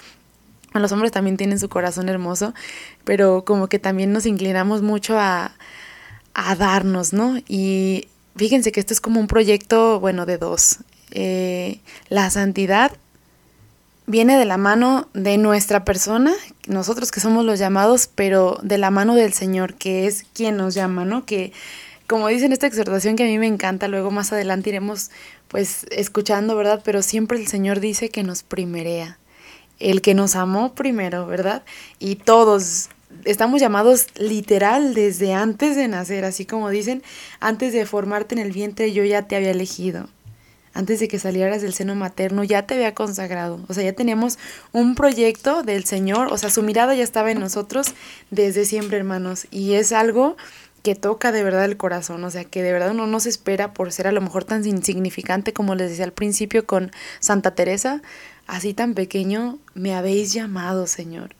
los 0.73 0.93
hombres 0.93 1.11
también 1.11 1.35
tienen 1.35 1.59
su 1.59 1.67
corazón 1.67 2.07
hermoso, 2.07 2.53
pero 3.03 3.43
como 3.43 3.67
que 3.67 3.77
también 3.77 4.13
nos 4.13 4.25
inclinamos 4.25 4.81
mucho 4.81 5.19
a, 5.19 5.51
a 6.33 6.55
darnos, 6.55 7.13
¿no? 7.13 7.37
Y 7.47 8.07
fíjense 8.35 8.71
que 8.71 8.79
esto 8.79 8.93
es 8.93 9.01
como 9.01 9.19
un 9.19 9.27
proyecto, 9.27 9.99
bueno, 9.99 10.25
de 10.25 10.37
dos. 10.37 10.79
Eh, 11.11 11.79
la 12.09 12.29
santidad 12.29 12.91
viene 14.07 14.37
de 14.37 14.45
la 14.45 14.57
mano 14.57 15.07
de 15.13 15.37
nuestra 15.37 15.85
persona, 15.85 16.33
nosotros 16.67 17.11
que 17.11 17.19
somos 17.19 17.45
los 17.45 17.59
llamados, 17.59 18.09
pero 18.13 18.59
de 18.61 18.77
la 18.77 18.91
mano 18.91 19.15
del 19.15 19.33
Señor, 19.33 19.75
que 19.75 20.07
es 20.07 20.25
quien 20.33 20.57
nos 20.57 20.73
llama, 20.73 21.05
¿no? 21.05 21.25
Que 21.25 21.53
como 22.07 22.27
dice 22.27 22.45
en 22.45 22.51
esta 22.51 22.67
exhortación 22.67 23.15
que 23.15 23.23
a 23.23 23.27
mí 23.27 23.39
me 23.39 23.47
encanta, 23.47 23.87
luego 23.87 24.11
más 24.11 24.33
adelante 24.33 24.69
iremos 24.69 25.11
pues 25.47 25.85
escuchando, 25.91 26.57
¿verdad? 26.57 26.81
Pero 26.83 27.01
siempre 27.01 27.39
el 27.39 27.47
Señor 27.47 27.79
dice 27.79 28.09
que 28.09 28.23
nos 28.23 28.43
primerea, 28.43 29.17
el 29.79 30.01
que 30.01 30.13
nos 30.13 30.35
amó 30.35 30.75
primero, 30.75 31.25
¿verdad? 31.25 31.63
Y 31.99 32.15
todos 32.15 32.89
estamos 33.25 33.61
llamados 33.61 34.07
literal 34.17 34.93
desde 34.93 35.33
antes 35.33 35.75
de 35.75 35.87
nacer, 35.87 36.25
así 36.25 36.45
como 36.45 36.69
dicen, 36.69 37.03
antes 37.39 37.73
de 37.73 37.85
formarte 37.85 38.35
en 38.35 38.39
el 38.39 38.51
vientre 38.51 38.91
yo 38.93 39.03
ya 39.03 39.27
te 39.27 39.35
había 39.35 39.51
elegido. 39.51 40.09
Antes 40.73 41.01
de 41.01 41.09
que 41.09 41.19
salieras 41.19 41.61
del 41.61 41.73
seno 41.73 41.95
materno 41.95 42.45
ya 42.45 42.65
te 42.65 42.75
había 42.75 42.95
consagrado. 42.95 43.59
O 43.67 43.73
sea, 43.73 43.83
ya 43.83 43.93
teníamos 43.93 44.39
un 44.71 44.95
proyecto 44.95 45.63
del 45.63 45.83
Señor. 45.83 46.31
O 46.31 46.37
sea, 46.37 46.49
su 46.49 46.63
mirada 46.63 46.95
ya 46.95 47.03
estaba 47.03 47.29
en 47.29 47.41
nosotros 47.41 47.87
desde 48.29 48.63
siempre, 48.63 48.97
hermanos. 48.97 49.47
Y 49.51 49.73
es 49.73 49.91
algo 49.91 50.37
que 50.81 50.95
toca 50.95 51.31
de 51.31 51.43
verdad 51.43 51.65
el 51.65 51.77
corazón, 51.77 52.23
o 52.23 52.31
sea, 52.31 52.43
que 52.43 52.63
de 52.63 52.71
verdad 52.71 52.91
uno 52.91 53.05
no 53.05 53.19
se 53.19 53.29
espera 53.29 53.73
por 53.73 53.91
ser 53.91 54.07
a 54.07 54.11
lo 54.11 54.21
mejor 54.21 54.45
tan 54.45 54.65
insignificante 54.65 55.53
como 55.53 55.75
les 55.75 55.91
decía 55.91 56.05
al 56.05 56.13
principio 56.13 56.65
con 56.65 56.91
Santa 57.19 57.53
Teresa, 57.53 58.01
así 58.47 58.73
tan 58.73 58.95
pequeño, 58.95 59.59
me 59.75 59.93
habéis 59.93 60.33
llamado, 60.33 60.87
Señor. 60.87 61.35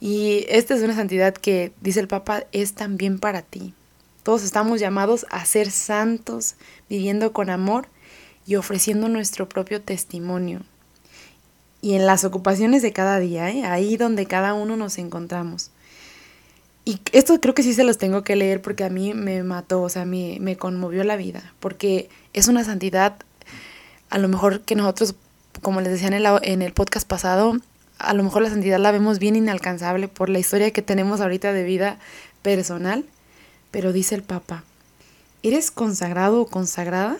Y 0.00 0.44
esta 0.48 0.74
es 0.74 0.82
una 0.82 0.94
santidad 0.94 1.34
que, 1.34 1.72
dice 1.80 2.00
el 2.00 2.08
Papa, 2.08 2.44
es 2.52 2.74
también 2.74 3.18
para 3.18 3.42
ti. 3.42 3.74
Todos 4.22 4.42
estamos 4.42 4.80
llamados 4.80 5.26
a 5.30 5.44
ser 5.46 5.70
santos, 5.70 6.56
viviendo 6.88 7.32
con 7.32 7.48
amor 7.48 7.88
y 8.46 8.56
ofreciendo 8.56 9.08
nuestro 9.08 9.48
propio 9.48 9.80
testimonio. 9.80 10.62
Y 11.80 11.94
en 11.94 12.06
las 12.06 12.24
ocupaciones 12.24 12.82
de 12.82 12.92
cada 12.92 13.18
día, 13.18 13.50
¿eh? 13.50 13.64
ahí 13.64 13.96
donde 13.96 14.26
cada 14.26 14.54
uno 14.54 14.76
nos 14.76 14.98
encontramos. 14.98 15.70
Y 16.84 17.00
esto 17.12 17.40
creo 17.40 17.54
que 17.54 17.62
sí 17.62 17.74
se 17.74 17.84
los 17.84 17.98
tengo 17.98 18.22
que 18.22 18.36
leer 18.36 18.62
porque 18.62 18.84
a 18.84 18.90
mí 18.90 19.14
me 19.14 19.42
mató, 19.42 19.82
o 19.82 19.88
sea, 19.88 20.04
me, 20.04 20.38
me 20.40 20.56
conmovió 20.56 21.02
la 21.04 21.16
vida, 21.16 21.52
porque 21.58 22.08
es 22.32 22.46
una 22.46 22.62
santidad, 22.62 23.16
a 24.08 24.18
lo 24.18 24.28
mejor 24.28 24.60
que 24.60 24.76
nosotros, 24.76 25.16
como 25.62 25.80
les 25.80 25.90
decía 25.90 26.08
en 26.08 26.14
el, 26.14 26.26
en 26.42 26.62
el 26.62 26.72
podcast 26.72 27.06
pasado, 27.08 27.56
a 27.98 28.14
lo 28.14 28.22
mejor 28.22 28.42
la 28.42 28.50
santidad 28.50 28.78
la 28.78 28.92
vemos 28.92 29.18
bien 29.18 29.36
inalcanzable 29.36 30.08
por 30.08 30.28
la 30.28 30.38
historia 30.38 30.72
que 30.72 30.82
tenemos 30.82 31.20
ahorita 31.20 31.52
de 31.52 31.64
vida 31.64 31.98
personal, 32.42 33.04
pero 33.70 33.92
dice 33.92 34.14
el 34.14 34.22
Papa, 34.22 34.64
¿eres 35.42 35.70
consagrado 35.70 36.40
o 36.40 36.46
consagrada 36.46 37.18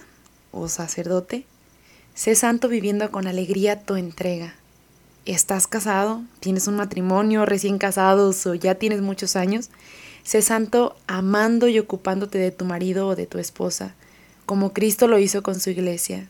o 0.53 0.69
sacerdote? 0.69 1.45
Sé 2.15 2.35
santo 2.35 2.69
viviendo 2.69 3.11
con 3.11 3.27
alegría 3.27 3.83
tu 3.83 3.97
entrega 3.97 4.55
estás 5.27 5.67
casado, 5.67 6.23
tienes 6.41 6.69
un 6.69 6.77
matrimonio, 6.77 7.45
recién 7.45 7.79
casados 7.79 8.47
o 8.47 8.55
ya 8.55 8.77
tienes 8.77 9.03
muchos 9.03 9.37
años, 9.37 9.71
sé 10.23 10.41
santo 10.41 10.97
amando 11.07 11.69
y 11.69 11.79
ocupándote 11.79 12.39
de 12.39 12.53
tu 12.53 12.65
marido 12.65 13.09
o 13.09 13.17
de 13.17 13.27
tu 13.27 13.39
esposa, 13.39 13.95
como 14.47 14.73
Cristo 14.73 15.09
lo 15.09 15.19
hizo 15.19 15.43
con 15.43 15.61
su 15.61 15.71
iglesia. 15.71 16.29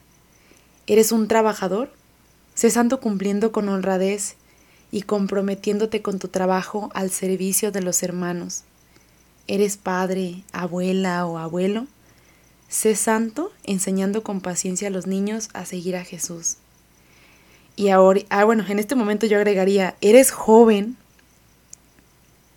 ¿Eres 0.87 1.13
un 1.13 1.29
trabajador? 1.29 1.93
Sé 2.57 2.71
santo 2.71 3.01
cumpliendo 3.01 3.53
con 3.53 3.69
honradez 3.69 4.37
y 4.91 5.03
comprometiéndote 5.03 6.01
con 6.01 6.19
tu 6.19 6.29
trabajo 6.29 6.91
al 6.95 7.11
servicio 7.11 7.71
de 7.71 7.83
los 7.83 8.03
hermanos. 8.03 8.63
¿Eres 9.47 9.77
padre, 9.77 10.43
abuela 10.53 11.27
o 11.27 11.37
abuelo? 11.37 11.87
Sé 12.71 12.97
santo 12.97 13.53
enseñando 13.65 14.23
con 14.23 14.41
paciencia 14.41 14.89
a 14.89 14.91
los 14.91 15.07
niños 15.07 15.51
a 15.53 15.67
seguir 15.67 15.97
a 15.97 16.05
Jesús. 16.05 16.57
Y 17.77 17.91
ahora, 17.91 18.23
ah, 18.31 18.45
bueno, 18.45 18.65
en 18.67 18.79
este 18.79 18.95
momento 18.95 19.27
yo 19.27 19.37
agregaría, 19.37 19.95
eres 20.01 20.31
joven, 20.31 20.97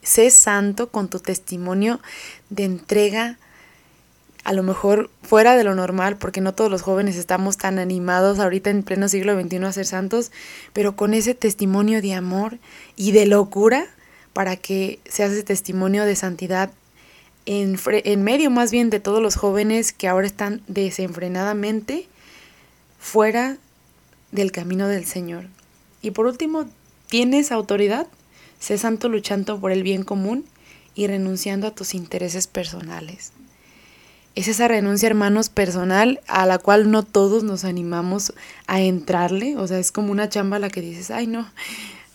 sé 0.01 0.31
santo 0.31 0.91
con 0.91 1.09
tu 1.09 1.19
testimonio 1.19 1.99
de 2.49 2.63
entrega, 2.63 3.37
a 4.43 4.53
lo 4.53 4.63
mejor 4.63 5.09
fuera 5.21 5.55
de 5.55 5.63
lo 5.63 5.75
normal, 5.75 6.17
porque 6.17 6.41
no 6.41 6.53
todos 6.53 6.71
los 6.71 6.81
jóvenes 6.81 7.15
estamos 7.17 7.57
tan 7.57 7.77
animados 7.79 8.39
ahorita 8.39 8.69
en 8.69 8.83
pleno 8.83 9.09
siglo 9.09 9.39
XXI 9.39 9.63
a 9.63 9.71
ser 9.71 9.85
santos, 9.85 10.31
pero 10.73 10.95
con 10.95 11.13
ese 11.13 11.35
testimonio 11.35 12.01
de 12.01 12.13
amor 12.13 12.57
y 12.95 13.11
de 13.11 13.25
locura 13.25 13.87
para 14.33 14.55
que 14.55 14.99
seas 15.05 15.31
ese 15.31 15.43
testimonio 15.43 16.05
de 16.05 16.15
santidad 16.15 16.71
en, 17.45 17.79
en 17.87 18.23
medio 18.23 18.49
más 18.49 18.71
bien 18.71 18.89
de 18.89 18.99
todos 18.99 19.21
los 19.21 19.35
jóvenes 19.35 19.91
que 19.91 20.07
ahora 20.07 20.27
están 20.27 20.61
desenfrenadamente 20.67 22.07
fuera 22.99 23.57
del 24.31 24.51
camino 24.51 24.87
del 24.87 25.05
Señor. 25.05 25.47
Y 26.01 26.11
por 26.11 26.25
último, 26.25 26.65
¿tienes 27.07 27.51
autoridad? 27.51 28.07
Sé 28.59 28.77
santo 28.77 29.09
luchando 29.09 29.59
por 29.59 29.71
el 29.71 29.83
bien 29.83 30.03
común 30.03 30.45
y 30.95 31.07
renunciando 31.07 31.67
a 31.67 31.75
tus 31.75 31.93
intereses 31.93 32.47
personales. 32.47 33.31
Es 34.39 34.47
esa 34.47 34.69
renuncia, 34.69 35.07
hermanos, 35.07 35.49
personal 35.49 36.21
a 36.27 36.45
la 36.45 36.59
cual 36.59 36.91
no 36.91 37.03
todos 37.03 37.43
nos 37.43 37.65
animamos 37.65 38.31
a 38.67 38.79
entrarle. 38.79 39.57
O 39.57 39.67
sea, 39.67 39.79
es 39.79 39.91
como 39.91 40.13
una 40.13 40.29
chamba 40.29 40.55
a 40.55 40.59
la 40.59 40.69
que 40.69 40.79
dices, 40.79 41.11
ay 41.11 41.27
no, 41.27 41.45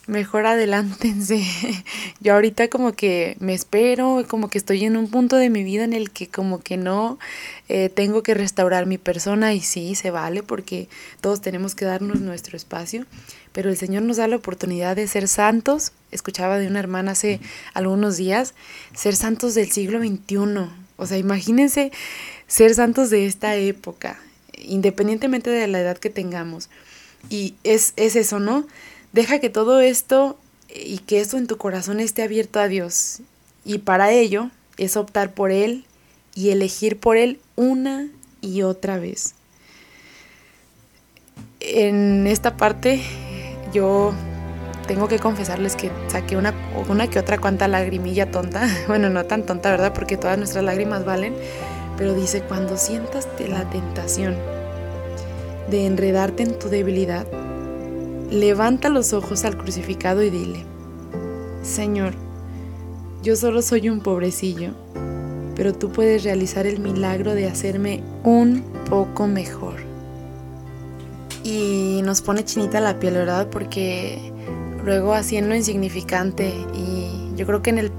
mejor 0.07 0.47
adelántense. 0.47 1.45
Yo 2.21 2.33
ahorita 2.33 2.67
como 2.67 2.93
que 2.93 3.37
me 3.39 3.53
espero, 3.53 4.25
como 4.27 4.49
que 4.49 4.57
estoy 4.57 4.85
en 4.85 4.97
un 4.97 5.07
punto 5.07 5.35
de 5.35 5.51
mi 5.51 5.63
vida 5.63 5.83
en 5.83 5.93
el 5.93 6.09
que 6.09 6.27
como 6.27 6.61
que 6.61 6.77
no 6.77 7.19
eh, 7.69 7.89
tengo 7.89 8.23
que 8.23 8.33
restaurar 8.33 8.87
mi 8.87 8.97
persona 8.97 9.53
y 9.53 9.61
sí, 9.61 9.93
se 9.93 10.09
vale 10.09 10.41
porque 10.41 10.89
todos 11.21 11.41
tenemos 11.41 11.75
que 11.75 11.85
darnos 11.85 12.21
nuestro 12.21 12.57
espacio, 12.57 13.05
pero 13.51 13.69
el 13.69 13.77
Señor 13.77 14.01
nos 14.01 14.17
da 14.17 14.27
la 14.27 14.37
oportunidad 14.37 14.95
de 14.95 15.07
ser 15.07 15.27
santos. 15.27 15.91
Escuchaba 16.09 16.57
de 16.57 16.65
una 16.65 16.79
hermana 16.79 17.11
hace 17.11 17.39
algunos 17.75 18.17
días, 18.17 18.55
ser 18.95 19.15
santos 19.15 19.53
del 19.53 19.71
siglo 19.71 19.99
XXI. 19.99 20.84
O 20.97 21.05
sea, 21.05 21.17
imagínense 21.17 21.91
ser 22.47 22.73
santos 22.73 23.09
de 23.09 23.25
esta 23.25 23.55
época, 23.55 24.19
independientemente 24.57 25.49
de 25.49 25.67
la 25.67 25.79
edad 25.79 25.97
que 25.97 26.09
tengamos. 26.09 26.69
Y 27.29 27.55
es, 27.63 27.93
es 27.95 28.15
eso, 28.15 28.39
¿no? 28.39 28.65
Deja 29.11 29.39
que 29.39 29.49
todo 29.49 29.81
esto 29.81 30.37
y 30.69 30.99
que 30.99 31.21
esto 31.21 31.37
en 31.37 31.47
tu 31.47 31.57
corazón 31.57 31.99
esté 31.99 32.23
abierto 32.23 32.59
a 32.59 32.67
Dios. 32.67 33.21
Y 33.63 33.79
para 33.79 34.11
ello 34.11 34.51
es 34.77 34.97
optar 34.97 35.33
por 35.33 35.51
Él 35.51 35.85
y 36.35 36.49
elegir 36.49 36.99
por 36.99 37.17
Él 37.17 37.39
una 37.55 38.09
y 38.41 38.61
otra 38.61 38.99
vez. 38.99 39.33
En 41.59 42.27
esta 42.27 42.57
parte 42.57 43.01
yo 43.73 44.13
tengo 44.85 45.07
que 45.07 45.19
confesarles 45.19 45.75
que 45.75 45.91
saqué 46.07 46.37
una, 46.37 46.53
una 46.89 47.07
que 47.07 47.19
otra 47.19 47.37
cuanta 47.37 47.67
lagrimilla 47.67 48.31
tonta. 48.31 48.67
Bueno, 48.87 49.09
no 49.09 49.25
tan 49.25 49.43
tonta, 49.43 49.71
¿verdad? 49.71 49.93
Porque 49.93 50.17
todas 50.17 50.37
nuestras 50.37 50.63
lágrimas 50.63 51.05
valen. 51.05 51.35
Pero 51.97 52.13
dice, 52.13 52.41
cuando 52.41 52.77
sientas 52.77 53.27
la 53.47 53.69
tentación 53.69 54.35
de 55.69 55.85
enredarte 55.85 56.43
en 56.43 56.59
tu 56.59 56.67
debilidad, 56.69 57.25
Levanta 58.31 58.89
los 58.89 59.13
ojos 59.13 59.45
al 59.45 59.55
crucificado 59.55 60.23
y 60.23 60.31
dile, 60.31 60.65
Señor, 61.61 62.13
yo 63.21 63.35
solo 63.35 63.61
soy 63.61 63.87
un 63.87 63.99
pobrecillo, 63.99 64.71
pero 65.55 65.73
tú 65.73 65.91
puedes 65.91 66.23
realizar 66.23 66.65
el 66.65 66.79
milagro 66.79 67.35
de 67.35 67.47
hacerme 67.47 68.03
un 68.23 68.63
poco 68.89 69.27
mejor. 69.27 69.75
Y 71.43 72.01
nos 72.03 72.21
pone 72.21 72.43
chinita 72.43 72.81
la 72.81 72.99
piel, 72.99 73.13
¿verdad? 73.13 73.47
Porque 73.51 74.33
luego 74.85 75.13
así 75.13 75.37
en 75.37 75.49
lo 75.49 75.55
insignificante 75.55 76.53
y 76.73 77.33
yo 77.35 77.45
creo 77.45 77.61
que 77.61 77.71
en 77.71 77.79
el 77.79 77.91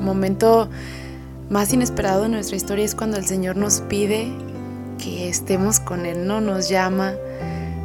momento 0.00 0.68
más 1.50 1.72
inesperado 1.72 2.22
de 2.22 2.28
nuestra 2.28 2.56
historia 2.56 2.84
es 2.84 2.94
cuando 2.94 3.16
el 3.16 3.26
Señor 3.26 3.56
nos 3.56 3.80
pide 3.80 4.28
que 5.02 5.28
estemos 5.28 5.80
con 5.80 6.06
Él, 6.06 6.26
¿no? 6.26 6.40
Nos 6.40 6.68
llama, 6.68 7.14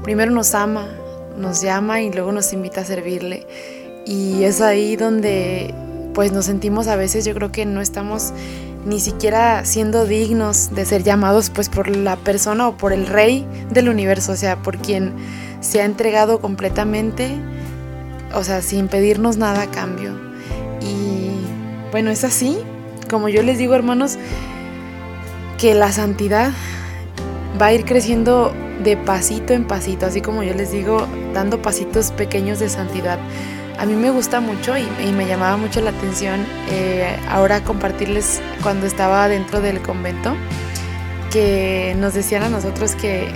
primero 0.04 0.32
nos 0.32 0.56
ama, 0.56 0.88
nos 1.38 1.62
llama 1.62 2.02
y 2.02 2.12
luego 2.12 2.32
nos 2.32 2.54
invita 2.54 2.82
a 2.82 2.86
servirle. 2.86 3.46
Y 4.06 4.44
es 4.44 4.62
ahí 4.62 4.96
donde 4.96 5.74
pues 6.14 6.32
nos 6.32 6.46
sentimos 6.46 6.88
a 6.88 6.96
veces, 6.96 7.24
yo 7.24 7.34
creo 7.34 7.52
que 7.52 7.66
no 7.66 7.82
estamos 7.82 8.34
ni 8.86 9.00
siquiera 9.00 9.64
siendo 9.64 10.06
dignos 10.06 10.74
de 10.74 10.86
ser 10.86 11.04
llamados 11.04 11.50
pues 11.50 11.70
por 11.70 11.88
la 11.96 12.16
persona 12.16 12.68
o 12.68 12.78
por 12.78 12.94
el 12.94 13.08
rey 13.08 13.46
del 13.70 13.90
universo, 13.90 14.32
o 14.32 14.36
sea, 14.36 14.58
por 14.58 14.78
quien 14.78 15.14
se 15.62 15.82
ha 15.82 15.86
entregado 15.86 16.42
completamente, 16.42 17.38
o 18.34 18.44
sea, 18.44 18.62
sin 18.62 18.88
pedirnos 18.88 19.38
nada 19.38 19.64
a 19.64 19.72
cambio. 19.72 20.12
Y 20.82 21.32
bueno, 21.92 22.12
es 22.12 22.24
así, 22.24 22.58
como 23.10 23.30
yo 23.30 23.44
les 23.44 23.58
digo 23.58 23.76
hermanos, 23.76 24.18
que 25.58 25.76
la 25.76 25.92
santidad 25.92 26.52
va 27.62 27.68
a 27.68 27.74
ir 27.74 27.86
creciendo 27.86 28.54
de 28.84 28.98
pasito 28.98 29.54
en 29.54 29.66
pasito, 29.66 30.06
así 30.06 30.22
como 30.22 30.44
yo 30.44 30.54
les 30.54 30.72
digo, 30.72 31.08
dando 31.34 31.62
pasitos 31.62 32.12
pequeños 32.12 32.60
de 32.60 32.70
santidad. 32.70 33.20
A 33.78 33.86
mí 33.86 33.94
me 33.94 34.12
gusta 34.12 34.42
mucho 34.42 34.76
y, 34.78 35.12
me 35.12 35.26
llamaba 35.26 35.58
mucho 35.58 35.82
la 35.82 35.90
atención 35.92 36.46
eh, 36.70 37.18
ahora 37.30 37.64
compartirles 37.64 38.42
cuando 38.62 38.86
estaba 38.86 39.28
dentro 39.28 39.62
del 39.62 39.82
convento, 39.82 40.36
que 41.32 41.96
nos 41.98 42.14
decían 42.14 42.44
a 42.44 42.50
nosotros 42.50 42.96
que, 42.96 43.30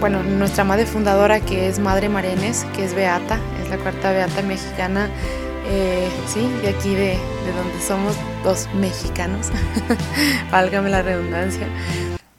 bueno, 0.00 0.22
nuestra 0.22 0.64
madre 0.64 0.86
fundadora, 0.86 1.40
que 1.40 1.68
es 1.68 1.78
Madre 1.78 2.08
Marenes, 2.08 2.66
que 2.74 2.84
es 2.84 2.94
Beata, 2.94 3.38
la 3.68 3.78
cuarta 3.78 4.12
Beata 4.12 4.42
mexicana, 4.42 5.08
eh, 5.68 6.08
sí, 6.28 6.48
de 6.62 6.68
aquí 6.68 6.94
de, 6.94 7.18
de 7.44 7.52
donde 7.56 7.80
somos 7.80 8.14
dos 8.44 8.68
mexicanos, 8.74 9.48
válgame 10.50 10.90
la 10.90 11.02
redundancia. 11.02 11.66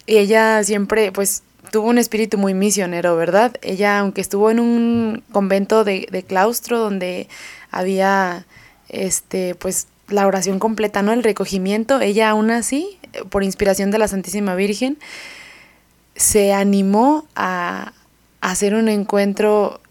Y 0.05 0.17
ella 0.17 0.63
siempre, 0.63 1.12
pues, 1.12 1.43
tuvo 1.72 1.89
un 1.89 1.98
espíritu 1.98 2.38
muy 2.38 2.53
misionero, 2.53 3.15
¿verdad? 3.17 3.55
Ella, 3.62 4.00
aunque 4.00 4.22
estuvo 4.22 4.50
en 4.50 4.60
un 4.60 5.24
convento 5.31 5.84
de, 5.84 6.07
de 6.12 6.24
claustro 6.24 6.79
donde 6.79 7.27
había, 7.72 8.46
este, 8.89 9.55
pues, 9.55 9.88
la 10.07 10.25
oración 10.25 10.60
completa, 10.60 11.01
¿no? 11.01 11.12
El 11.12 11.24
recogimiento, 11.24 12.00
ella 12.00 12.29
aún 12.29 12.51
así, 12.51 12.98
por 13.29 13.43
inspiración 13.43 13.91
de 13.91 13.98
la 13.98 14.07
Santísima 14.07 14.55
Virgen, 14.55 14.98
se 16.15 16.53
animó 16.53 17.27
a 17.36 17.93
hacer 18.41 18.74
un 18.74 18.88
encuentro 18.88 19.81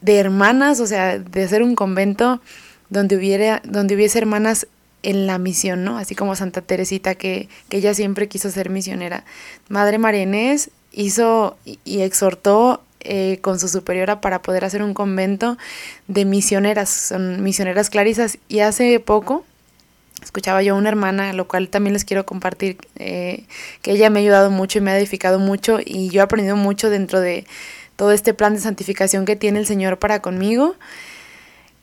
de 0.00 0.18
hermanas, 0.18 0.80
o 0.80 0.86
sea, 0.86 1.18
de 1.18 1.44
hacer 1.44 1.62
un 1.62 1.74
convento 1.74 2.40
donde 2.88 3.16
hubiera, 3.16 3.62
donde 3.64 3.94
hubiese 3.94 4.18
hermanas 4.18 4.66
en 5.02 5.26
la 5.26 5.38
misión, 5.38 5.84
¿no? 5.84 5.98
Así 5.98 6.14
como 6.14 6.34
Santa 6.36 6.62
Teresita, 6.62 7.14
que, 7.14 7.48
que 7.68 7.78
ella 7.78 7.94
siempre 7.94 8.28
quiso 8.28 8.50
ser 8.50 8.70
misionera. 8.70 9.24
Madre 9.68 9.98
María 9.98 10.56
hizo 10.92 11.56
y 11.64 12.00
exhortó 12.00 12.82
eh, 13.00 13.38
con 13.40 13.60
su 13.60 13.68
superiora 13.68 14.20
para 14.20 14.42
poder 14.42 14.64
hacer 14.64 14.82
un 14.82 14.94
convento 14.94 15.58
de 16.08 16.24
misioneras, 16.24 16.90
son 16.90 17.42
misioneras 17.42 17.88
clarisas. 17.88 18.38
Y 18.48 18.60
hace 18.60 18.98
poco 18.98 19.44
escuchaba 20.22 20.62
yo 20.62 20.74
a 20.74 20.78
una 20.78 20.88
hermana, 20.88 21.32
lo 21.32 21.46
cual 21.46 21.68
también 21.68 21.92
les 21.92 22.04
quiero 22.04 22.26
compartir, 22.26 22.78
eh, 22.96 23.44
que 23.82 23.92
ella 23.92 24.10
me 24.10 24.18
ha 24.18 24.22
ayudado 24.22 24.50
mucho 24.50 24.78
y 24.78 24.82
me 24.82 24.90
ha 24.90 24.98
edificado 24.98 25.38
mucho 25.38 25.78
y 25.84 26.08
yo 26.08 26.20
he 26.20 26.24
aprendido 26.24 26.56
mucho 26.56 26.90
dentro 26.90 27.20
de 27.20 27.46
todo 27.96 28.12
este 28.12 28.34
plan 28.34 28.54
de 28.54 28.60
santificación 28.60 29.24
que 29.24 29.36
tiene 29.36 29.58
el 29.58 29.66
Señor 29.66 29.98
para 29.98 30.20
conmigo, 30.20 30.76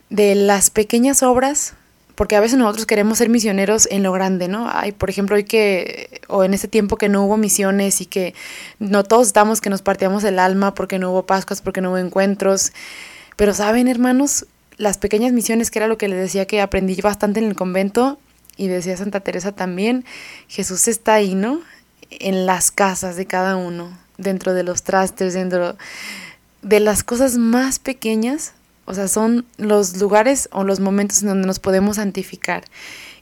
de 0.09 0.35
las 0.35 0.69
pequeñas 0.69 1.23
obras 1.23 1.75
porque 2.15 2.35
a 2.35 2.39
veces 2.39 2.57
nosotros 2.57 2.85
queremos 2.85 3.17
ser 3.17 3.29
misioneros 3.29 3.87
en 3.89 4.03
lo 4.03 4.11
grande, 4.11 4.47
¿no? 4.47 4.69
Hay, 4.71 4.91
por 4.91 5.09
ejemplo, 5.09 5.35
hoy 5.35 5.45
que, 5.45 6.21
o 6.27 6.43
en 6.43 6.53
ese 6.53 6.67
tiempo 6.67 6.97
que 6.97 7.09
no 7.09 7.25
hubo 7.25 7.37
misiones 7.37 8.01
y 8.01 8.05
que 8.05 8.35
no 8.79 9.03
todos 9.03 9.27
estamos 9.27 9.61
que 9.61 9.69
nos 9.69 9.81
partíamos 9.81 10.23
el 10.23 10.37
alma 10.37 10.75
porque 10.75 10.99
no 10.99 11.11
hubo 11.11 11.25
Pascuas, 11.25 11.61
porque 11.61 11.81
no 11.81 11.89
hubo 11.89 11.97
encuentros. 11.97 12.71
Pero 13.35 13.53
saben, 13.53 13.87
hermanos, 13.87 14.45
las 14.77 14.99
pequeñas 14.99 15.33
misiones, 15.33 15.71
que 15.71 15.79
era 15.79 15.87
lo 15.87 15.97
que 15.97 16.07
les 16.07 16.19
decía 16.19 16.45
que 16.45 16.61
aprendí 16.61 16.99
bastante 17.01 17.39
en 17.39 17.47
el 17.47 17.55
convento, 17.55 18.19
y 18.57 18.67
decía 18.67 18.95
Santa 18.95 19.21
Teresa 19.21 19.51
también, 19.51 20.05
Jesús 20.47 20.87
está 20.87 21.15
ahí, 21.15 21.33
¿no? 21.33 21.61
En 22.11 22.45
las 22.45 22.69
casas 22.69 23.15
de 23.15 23.25
cada 23.25 23.55
uno, 23.55 23.97
dentro 24.17 24.53
de 24.53 24.63
los 24.63 24.83
trastes, 24.83 25.33
dentro 25.33 25.75
de 26.61 26.79
las 26.79 27.03
cosas 27.03 27.37
más 27.37 27.79
pequeñas 27.79 28.53
o 28.85 28.93
sea, 28.93 29.07
son 29.07 29.45
los 29.57 29.97
lugares 29.97 30.49
o 30.51 30.63
los 30.63 30.79
momentos 30.79 31.21
en 31.21 31.29
donde 31.29 31.47
nos 31.47 31.59
podemos 31.59 31.97
santificar. 31.97 32.65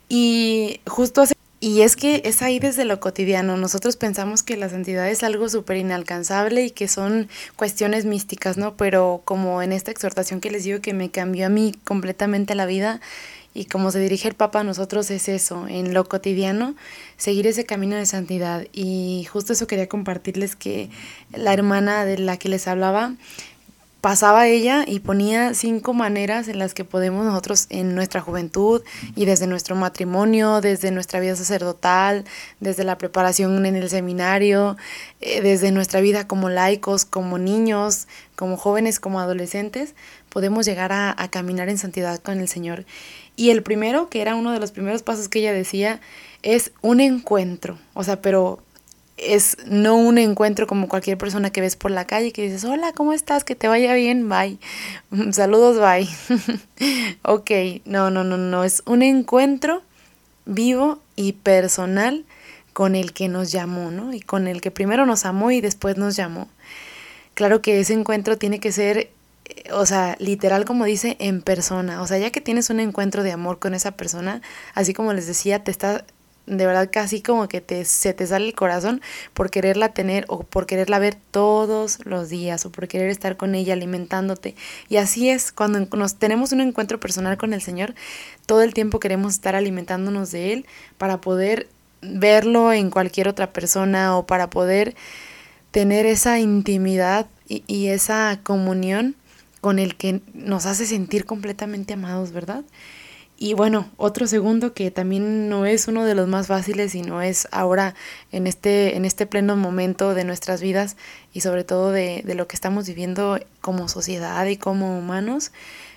Y 0.10 0.82
justo 0.88 1.24
y 1.60 1.82
es 1.82 1.96
que 1.96 2.24
es 2.26 2.42
ahí 2.42 2.58
desde 2.58 2.86
lo 2.86 3.00
cotidiano. 3.00 3.56
Nosotros 3.56 3.96
pensamos 3.96 4.42
que 4.42 4.58
la 4.58 4.68
santidad 4.68 5.08
es 5.08 5.22
algo 5.22 5.48
súper 5.48 5.78
inalcanzable 5.78 6.64
y 6.64 6.72
que 6.72 6.88
son 6.88 7.30
cuestiones 7.56 8.06
místicas, 8.06 8.58
¿no? 8.58 8.76
Pero 8.76 9.22
como 9.26 9.62
en 9.62 9.72
esta 9.72 9.92
exhortación 9.92 10.42
que 10.42 10.50
les 10.50 10.64
digo 10.64 10.82
que 10.82 10.94
me 10.94 11.12
cambió 11.12 11.46
a 11.46 11.50
mí 11.50 11.76
completamente 11.84 12.56
la 12.56 12.66
vida 12.66 13.00
y 13.54 13.66
como 13.66 13.92
se 13.92 14.00
dirige 14.00 14.28
el 14.28 14.36
Papa 14.36 14.62
a 14.62 14.64
nosotros 14.64 15.12
es 15.12 15.28
eso, 15.28 15.68
en 15.68 15.94
lo 15.94 16.08
cotidiano, 16.08 16.76
seguir 17.18 17.48
ese 17.48 17.66
camino 17.66 17.96
de 17.96 18.06
santidad. 18.06 18.66
Y 18.72 19.28
justo 19.32 19.54
eso 19.54 19.68
quería 19.68 19.90
compartirles 19.90 20.56
que 20.56 20.90
la 21.34 21.54
hermana 21.54 22.06
de 22.06 22.18
la 22.18 22.38
que 22.38 22.50
les 22.50 22.68
hablaba, 22.68 23.14
pasaba 24.02 24.48
ella 24.48 24.84
y 24.88 25.00
ponía 25.00 25.54
cinco 25.54 25.94
maneras 25.94 26.48
en 26.48 26.58
las 26.58 26.74
que 26.74 26.84
podemos 26.84 27.24
nosotros 27.24 27.68
en 27.70 27.94
nuestra 27.94 28.20
juventud 28.20 28.82
y 29.16 29.26
desde 29.26 29.46
nuestro 29.46 29.76
matrimonio, 29.76 30.60
desde 30.60 30.90
nuestra 30.90 31.20
vida 31.20 31.36
sacerdotal, 31.36 32.26
desde 32.60 32.84
la 32.84 32.98
preparación 32.98 33.64
en 33.64 33.76
el 33.76 33.90
seminario, 33.90 34.76
eh, 35.22 35.42
desde 35.42 35.72
nuestra 35.72 36.02
vida 36.02 36.28
como 36.28 36.50
laicos, 36.50 37.06
como 37.06 37.38
niños, 37.38 38.08
como 38.36 38.58
jóvenes, 38.58 39.00
como 39.00 39.20
adolescentes, 39.20 39.94
podemos 40.32 40.66
llegar 40.66 40.94
a, 40.94 41.16
caminar 41.30 41.68
en 41.70 41.78
santidad 41.78 42.20
con 42.20 42.40
el 42.40 42.48
Señor. 42.48 42.86
Y 43.36 43.50
el 43.50 43.62
primero, 43.62 44.10
que 44.10 44.22
era 44.22 44.36
uno 44.36 44.52
de 44.52 44.60
los 44.60 44.72
primeros 44.72 45.04
pasos 45.04 45.28
que 45.28 45.40
ella 45.40 45.54
decía, 45.54 46.00
es 46.42 46.72
un 46.82 47.02
encuentro, 47.02 47.78
o 47.94 48.04
sea, 48.04 48.22
pero 48.22 48.64
es 49.18 49.58
no 49.68 49.98
un 49.98 50.18
encuentro 50.18 50.66
como 50.66 50.88
cualquier 50.88 51.18
persona 51.18 51.52
que 51.52 51.62
ves 51.62 51.76
por 51.76 51.92
la 51.92 52.06
calle 52.06 52.32
que 52.32 52.44
dices, 52.44 52.64
hola, 52.64 52.94
¿cómo 52.94 53.14
estás? 53.14 53.44
Que 53.44 53.56
te 53.56 53.68
vaya 53.68 53.94
bien, 53.94 54.30
bye. 54.30 54.58
Saludos, 55.34 55.78
bye. 55.80 56.08
ok, 57.24 57.52
no, 57.86 58.10
no, 58.10 58.24
no, 58.24 58.38
no, 58.38 58.64
es 58.64 58.84
un 58.86 59.04
encuentro 59.04 59.84
vivo 60.46 61.00
y 61.16 61.34
personal 61.34 62.26
con 62.74 62.96
el 62.96 63.12
que 63.12 63.28
nos 63.28 63.52
llamó, 63.52 63.92
¿no? 63.92 64.14
Y 64.14 64.22
con 64.22 64.48
el 64.48 64.62
que 64.62 64.72
primero 64.72 65.06
nos 65.06 65.26
amó 65.26 65.52
y 65.52 65.60
después 65.60 65.98
nos 65.98 66.16
llamó. 66.16 66.48
Claro 67.34 67.62
que 67.62 67.80
ese 67.80 67.94
encuentro 67.94 68.38
tiene 68.38 68.60
que 68.60 68.72
ser, 68.72 69.10
o 69.72 69.86
sea, 69.86 70.16
literal 70.20 70.66
como 70.66 70.86
dice, 70.86 71.18
en 71.20 71.42
persona. 71.42 72.02
O 72.02 72.08
sea, 72.08 72.18
ya 72.18 72.32
que 72.32 72.42
tienes 72.42 72.70
un 72.70 72.80
encuentro 72.80 73.24
de 73.24 73.32
amor 73.32 73.60
con 73.60 73.74
esa 73.74 73.92
persona, 73.92 74.42
así 74.74 74.94
como 74.94 75.14
les 75.14 75.28
decía, 75.28 75.64
te 75.64 75.72
está 75.72 76.06
de 76.48 76.66
verdad 76.66 76.90
casi 76.92 77.22
como 77.22 77.48
que 77.48 77.62
te, 77.62 77.86
se 77.86 78.14
te 78.14 78.26
sale 78.26 78.48
el 78.48 78.54
corazón 78.54 79.02
por 79.34 79.50
quererla 79.52 79.94
tener 79.94 80.26
o 80.28 80.44
por 80.44 80.66
quererla 80.66 81.00
ver 81.00 81.16
todos 81.32 82.00
los 82.06 82.30
días 82.30 82.66
o 82.66 82.72
por 82.72 82.88
querer 82.88 83.10
estar 83.10 83.38
con 83.38 83.56
ella 83.56 83.74
alimentándote. 83.74 84.56
Y 84.90 84.98
así 84.98 85.30
es, 85.30 85.52
cuando 85.52 85.80
nos 85.96 86.16
tenemos 86.16 86.52
un 86.52 86.62
encuentro 86.62 87.00
personal 87.00 87.38
con 87.38 87.54
el 87.54 87.62
Señor, 87.62 87.94
todo 88.46 88.64
el 88.64 88.74
tiempo 88.74 89.00
queremos 89.00 89.34
estar 89.34 89.56
alimentándonos 89.56 90.32
de 90.32 90.54
Él 90.54 90.66
para 90.98 91.22
poder 91.22 91.70
verlo 92.02 92.74
en 92.74 92.90
cualquier 92.90 93.28
otra 93.28 93.54
persona 93.54 94.18
o 94.18 94.26
para 94.26 94.50
poder 94.50 94.96
tener 95.70 96.06
esa 96.06 96.40
intimidad 96.40 97.28
y, 97.48 97.64
y 97.68 97.88
esa 97.88 98.40
comunión 98.44 99.16
con 99.62 99.80
el 99.80 99.96
que 99.96 100.22
nos 100.34 100.66
hace 100.66 100.86
sentir 100.86 101.26
completamente 101.26 101.94
amados, 101.94 102.32
¿verdad? 102.32 102.64
Y 103.38 103.56
bueno, 103.56 103.90
otro 103.98 104.28
segundo 104.28 104.76
que 104.76 104.92
también 104.92 105.50
no 105.50 105.66
es 105.66 105.88
uno 105.88 106.06
de 106.06 106.14
los 106.14 106.28
más 106.28 106.46
fáciles, 106.46 106.92
sino 106.92 107.24
es 107.24 107.48
ahora 107.52 107.96
en 108.32 108.46
este, 108.46 108.96
en 108.96 109.04
este 109.04 109.26
pleno 109.26 109.56
momento 109.56 110.14
de 110.14 110.26
nuestras 110.26 110.62
vidas 110.62 110.96
y 111.34 111.42
sobre 111.42 111.64
todo 111.64 111.92
de, 111.92 112.22
de 112.24 112.36
lo 112.36 112.48
que 112.48 112.56
estamos 112.56 112.88
viviendo 112.88 113.40
como 113.60 113.88
sociedad 113.88 114.46
y 114.46 114.58
como 114.58 114.96
humanos, 114.96 115.52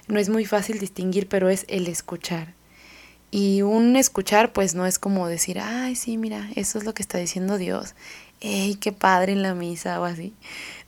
no 0.08 0.18
es 0.18 0.30
muy 0.30 0.46
fácil 0.46 0.78
distinguir, 0.78 1.28
pero 1.28 1.50
es 1.50 1.66
el 1.68 1.86
escuchar. 1.86 2.54
Y 3.30 3.62
un 3.62 3.96
escuchar 3.96 4.52
pues 4.52 4.74
no 4.74 4.86
es 4.86 4.98
como 4.98 5.28
decir, 5.28 5.58
ay, 5.60 5.96
sí, 5.96 6.16
mira, 6.16 6.48
eso 6.54 6.78
es 6.78 6.84
lo 6.84 6.94
que 6.94 7.02
está 7.02 7.18
diciendo 7.18 7.58
Dios, 7.58 7.94
¡ey, 8.40 8.76
qué 8.76 8.92
padre 8.92 9.32
en 9.32 9.42
la 9.42 9.54
misa 9.54 10.00
o 10.00 10.04
así! 10.04 10.32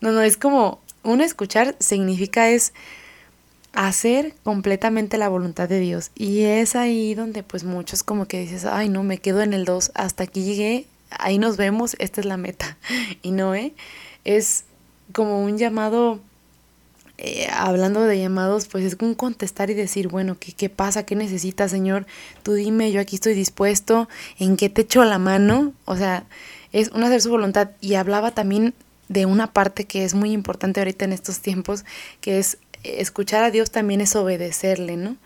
No, 0.01 0.13
no, 0.13 0.23
es 0.23 0.37
como, 0.37 0.81
un 1.07 1.21
escuchar 1.21 1.77
significa 1.79 2.51
es 2.51 2.73
hacer 3.73 4.35
completamente 4.43 5.19
la 5.19 5.29
voluntad 5.29 5.69
de 5.69 5.79
Dios. 5.79 6.11
Y 6.15 6.43
es 6.43 6.75
ahí 6.75 7.15
donde 7.15 7.43
pues 7.43 7.65
muchos 7.65 8.03
como 8.03 8.27
que 8.27 8.41
dices, 8.41 8.65
ay 8.65 8.89
no, 8.89 9.03
me 9.03 9.19
quedo 9.19 9.43
en 9.43 9.53
el 9.53 9.65
2, 9.65 9.93
hasta 9.95 10.25
aquí 10.25 10.45
llegué, 10.45 10.87
ahí 11.11 11.39
nos 11.39 11.57
vemos, 11.57 11.95
esta 11.99 12.21
es 12.21 12.27
la 12.27 12.37
meta. 12.37 12.77
Y 13.23 13.31
no, 13.31 13.55
¿eh? 13.55 13.73
Es 14.25 14.65
como 15.13 15.43
un 15.45 15.59
llamado, 15.59 16.21
eh, 17.19 17.49
hablando 17.53 18.03
de 18.03 18.19
llamados, 18.19 18.67
pues 18.67 18.85
es 18.85 18.97
un 19.01 19.15
contestar 19.15 19.71
y 19.71 19.75
decir, 19.75 20.09
bueno, 20.09 20.37
¿qué, 20.41 20.53
¿qué 20.53 20.69
pasa? 20.69 21.05
¿Qué 21.05 21.15
necesitas, 21.15 21.71
Señor? 21.71 22.07
Tú 22.43 22.55
dime, 22.55 22.91
yo 22.93 23.01
aquí 23.01 23.17
estoy 23.17 23.35
dispuesto, 23.35 24.09
¿en 24.39 24.57
qué 24.57 24.69
te 24.69 24.83
echo 24.83 25.05
la 25.05 25.19
mano? 25.19 25.73
O 25.85 25.97
sea, 25.97 26.25
es 26.73 26.89
un 26.89 27.05
hacer 27.05 27.23
su 27.23 27.31
voluntad. 27.31 27.71
Y 27.81 27.95
hablaba 27.95 28.33
también 28.33 28.75
de 29.09 29.27
una 29.27 29.53
parte 29.53 29.85
que 29.85 30.05
es 30.05 30.15
muy 30.15 30.33
importante 30.33 30.81
ahorita 30.81 31.05
en 31.05 31.13
estos 31.13 31.41
tiempos, 31.41 31.85
que 32.21 32.39
es 32.39 32.59
escuchar 32.83 33.43
a 33.45 33.51
Dios 33.51 33.71
también 33.71 34.01
es 34.01 34.15
obedecerle, 34.17 34.97
¿no? 34.97 35.17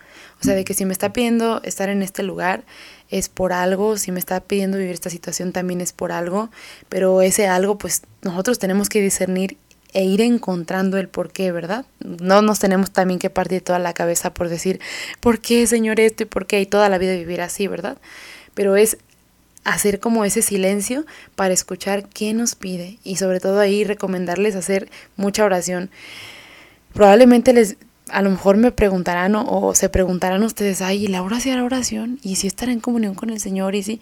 O 0.40 0.44
sea, 0.44 0.54
de 0.54 0.64
que 0.64 0.74
si 0.74 0.84
me 0.84 0.92
está 0.92 1.12
pidiendo 1.12 1.60
estar 1.64 1.88
en 1.88 2.02
este 2.02 2.22
lugar 2.22 2.64
es 3.10 3.28
por 3.28 3.52
algo, 3.52 3.96
si 3.98 4.12
me 4.12 4.18
está 4.18 4.40
pidiendo 4.40 4.78
vivir 4.78 4.92
esta 4.92 5.10
situación 5.10 5.52
también 5.52 5.80
es 5.80 5.92
por 5.92 6.12
algo, 6.12 6.50
pero 6.88 7.20
ese 7.22 7.46
algo 7.46 7.76
pues 7.76 8.02
nosotros 8.22 8.58
tenemos 8.58 8.88
que 8.88 9.02
discernir 9.02 9.58
e 9.92 10.04
ir 10.04 10.20
encontrando 10.20 10.98
el 10.98 11.08
por 11.08 11.32
qué, 11.32 11.52
¿verdad? 11.52 11.84
No 11.98 12.42
nos 12.42 12.60
tenemos 12.60 12.92
también 12.92 13.18
que 13.18 13.28
partir 13.28 13.60
toda 13.62 13.78
la 13.78 13.92
cabeza 13.92 14.32
por 14.32 14.48
decir, 14.48 14.80
¿por 15.20 15.40
qué, 15.40 15.66
Señor, 15.66 16.00
esto 16.00 16.22
y 16.22 16.26
por 16.26 16.46
qué? 16.46 16.60
Y 16.60 16.66
toda 16.66 16.88
la 16.88 16.98
vida 16.98 17.12
vivir 17.14 17.40
así, 17.40 17.66
¿verdad? 17.66 17.98
Pero 18.54 18.76
es 18.76 18.98
hacer 19.64 20.00
como 20.00 20.24
ese 20.24 20.42
silencio 20.42 21.04
para 21.34 21.54
escuchar 21.54 22.08
qué 22.08 22.32
nos 22.32 22.54
pide 22.54 22.98
y 23.04 23.16
sobre 23.16 23.40
todo 23.40 23.60
ahí 23.60 23.84
recomendarles 23.84 24.56
hacer 24.56 24.90
mucha 25.16 25.44
oración 25.44 25.90
probablemente 26.92 27.52
les, 27.52 27.76
a 28.08 28.22
lo 28.22 28.30
mejor 28.30 28.56
me 28.56 28.72
preguntarán 28.72 29.34
o, 29.36 29.74
se 29.74 29.88
preguntarán 29.88 30.42
ustedes, 30.42 30.82
ay, 30.82 31.04
¿y 31.04 31.08
la 31.08 31.22
oración 31.22 31.58
la 31.58 31.64
oración? 31.64 32.18
¿Y 32.22 32.36
si 32.36 32.46
estará 32.46 32.72
en 32.72 32.80
comunión 32.80 33.14
con 33.14 33.30
el 33.30 33.40
Señor? 33.40 33.74
Y 33.74 33.82
si, 33.82 34.00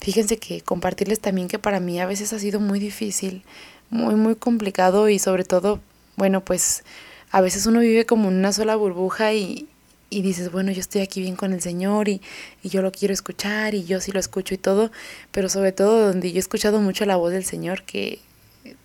fíjense 0.00 0.38
que 0.38 0.60
compartirles 0.60 1.20
también 1.20 1.48
que 1.48 1.58
para 1.58 1.80
mí 1.80 2.00
a 2.00 2.06
veces 2.06 2.32
ha 2.32 2.38
sido 2.38 2.60
muy 2.60 2.78
difícil, 2.78 3.42
muy, 3.90 4.14
muy 4.14 4.36
complicado 4.36 5.08
y 5.08 5.18
sobre 5.18 5.44
todo, 5.44 5.80
bueno, 6.16 6.42
pues 6.42 6.84
a 7.30 7.40
veces 7.40 7.66
uno 7.66 7.80
vive 7.80 8.06
como 8.06 8.28
en 8.28 8.36
una 8.36 8.52
sola 8.52 8.76
burbuja 8.76 9.34
y, 9.34 9.68
y 10.10 10.22
dices, 10.22 10.52
bueno, 10.52 10.70
yo 10.72 10.80
estoy 10.80 11.00
aquí 11.00 11.20
bien 11.20 11.36
con 11.36 11.52
el 11.52 11.60
Señor 11.60 12.08
y, 12.08 12.20
y, 12.62 12.68
yo 12.68 12.82
lo 12.82 12.92
quiero 12.92 13.12
escuchar 13.14 13.74
y 13.74 13.84
yo 13.84 14.00
sí 14.00 14.12
lo 14.12 14.20
escucho 14.20 14.54
y 14.54 14.58
todo, 14.58 14.90
pero 15.32 15.48
sobre 15.48 15.72
todo 15.72 16.08
donde 16.08 16.30
yo 16.30 16.36
he 16.36 16.40
escuchado 16.40 16.80
mucho 16.80 17.04
la 17.04 17.16
voz 17.16 17.32
del 17.32 17.44
Señor, 17.44 17.82
que 17.82 18.20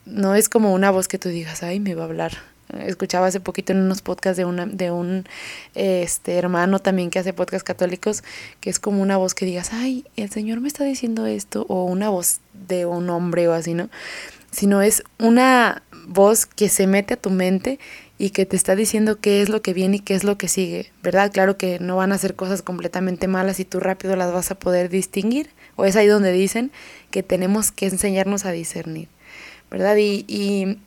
no 0.05 0.35
es 0.35 0.49
como 0.49 0.73
una 0.73 0.91
voz 0.91 1.07
que 1.07 1.19
tú 1.19 1.29
digas, 1.29 1.63
ay, 1.63 1.79
me 1.79 1.95
va 1.95 2.03
a 2.03 2.05
hablar, 2.05 2.37
escuchaba 2.85 3.27
hace 3.27 3.39
poquito 3.39 3.73
en 3.73 3.79
unos 3.79 4.01
podcasts 4.01 4.37
de 4.37 4.45
una 4.45 4.65
de 4.65 4.91
un 4.91 5.25
este 5.73 6.35
hermano 6.37 6.79
también 6.79 7.09
que 7.09 7.19
hace 7.19 7.33
podcasts 7.33 7.63
católicos 7.63 8.23
que 8.59 8.69
es 8.69 8.79
como 8.79 9.01
una 9.01 9.17
voz 9.17 9.33
que 9.33 9.45
digas 9.45 9.71
ay 9.73 10.05
el 10.15 10.29
señor 10.29 10.61
me 10.61 10.67
está 10.67 10.83
diciendo 10.83 11.25
esto 11.25 11.65
o 11.67 11.85
una 11.85 12.09
voz 12.09 12.39
de 12.67 12.85
un 12.85 13.09
hombre 13.09 13.47
o 13.47 13.53
así 13.53 13.73
no 13.73 13.89
sino 14.51 14.81
es 14.81 15.03
una 15.17 15.81
voz 16.07 16.45
que 16.45 16.69
se 16.69 16.87
mete 16.87 17.15
a 17.15 17.17
tu 17.17 17.29
mente 17.29 17.79
y 18.21 18.31
que 18.31 18.45
te 18.45 18.57
está 18.57 18.75
diciendo 18.75 19.19
qué 19.19 19.41
es 19.41 19.47
lo 19.47 19.61
que 19.61 19.73
viene 19.73 19.97
y 19.97 19.99
qué 20.01 20.13
es 20.13 20.25
lo 20.25 20.37
que 20.37 20.49
sigue, 20.49 20.91
¿verdad? 21.01 21.31
Claro 21.31 21.57
que 21.57 21.79
no 21.79 21.95
van 21.95 22.11
a 22.11 22.17
ser 22.17 22.35
cosas 22.35 22.61
completamente 22.61 23.29
malas 23.29 23.61
y 23.61 23.65
tú 23.65 23.79
rápido 23.79 24.17
las 24.17 24.33
vas 24.33 24.51
a 24.51 24.59
poder 24.59 24.89
distinguir, 24.89 25.49
o 25.77 25.85
es 25.85 25.95
ahí 25.95 26.05
donde 26.05 26.33
dicen 26.33 26.69
que 27.11 27.23
tenemos 27.23 27.71
que 27.71 27.85
enseñarnos 27.85 28.45
a 28.45 28.51
discernir, 28.51 29.07
¿verdad? 29.71 29.95
Y, 29.95 30.25
y 30.27 30.77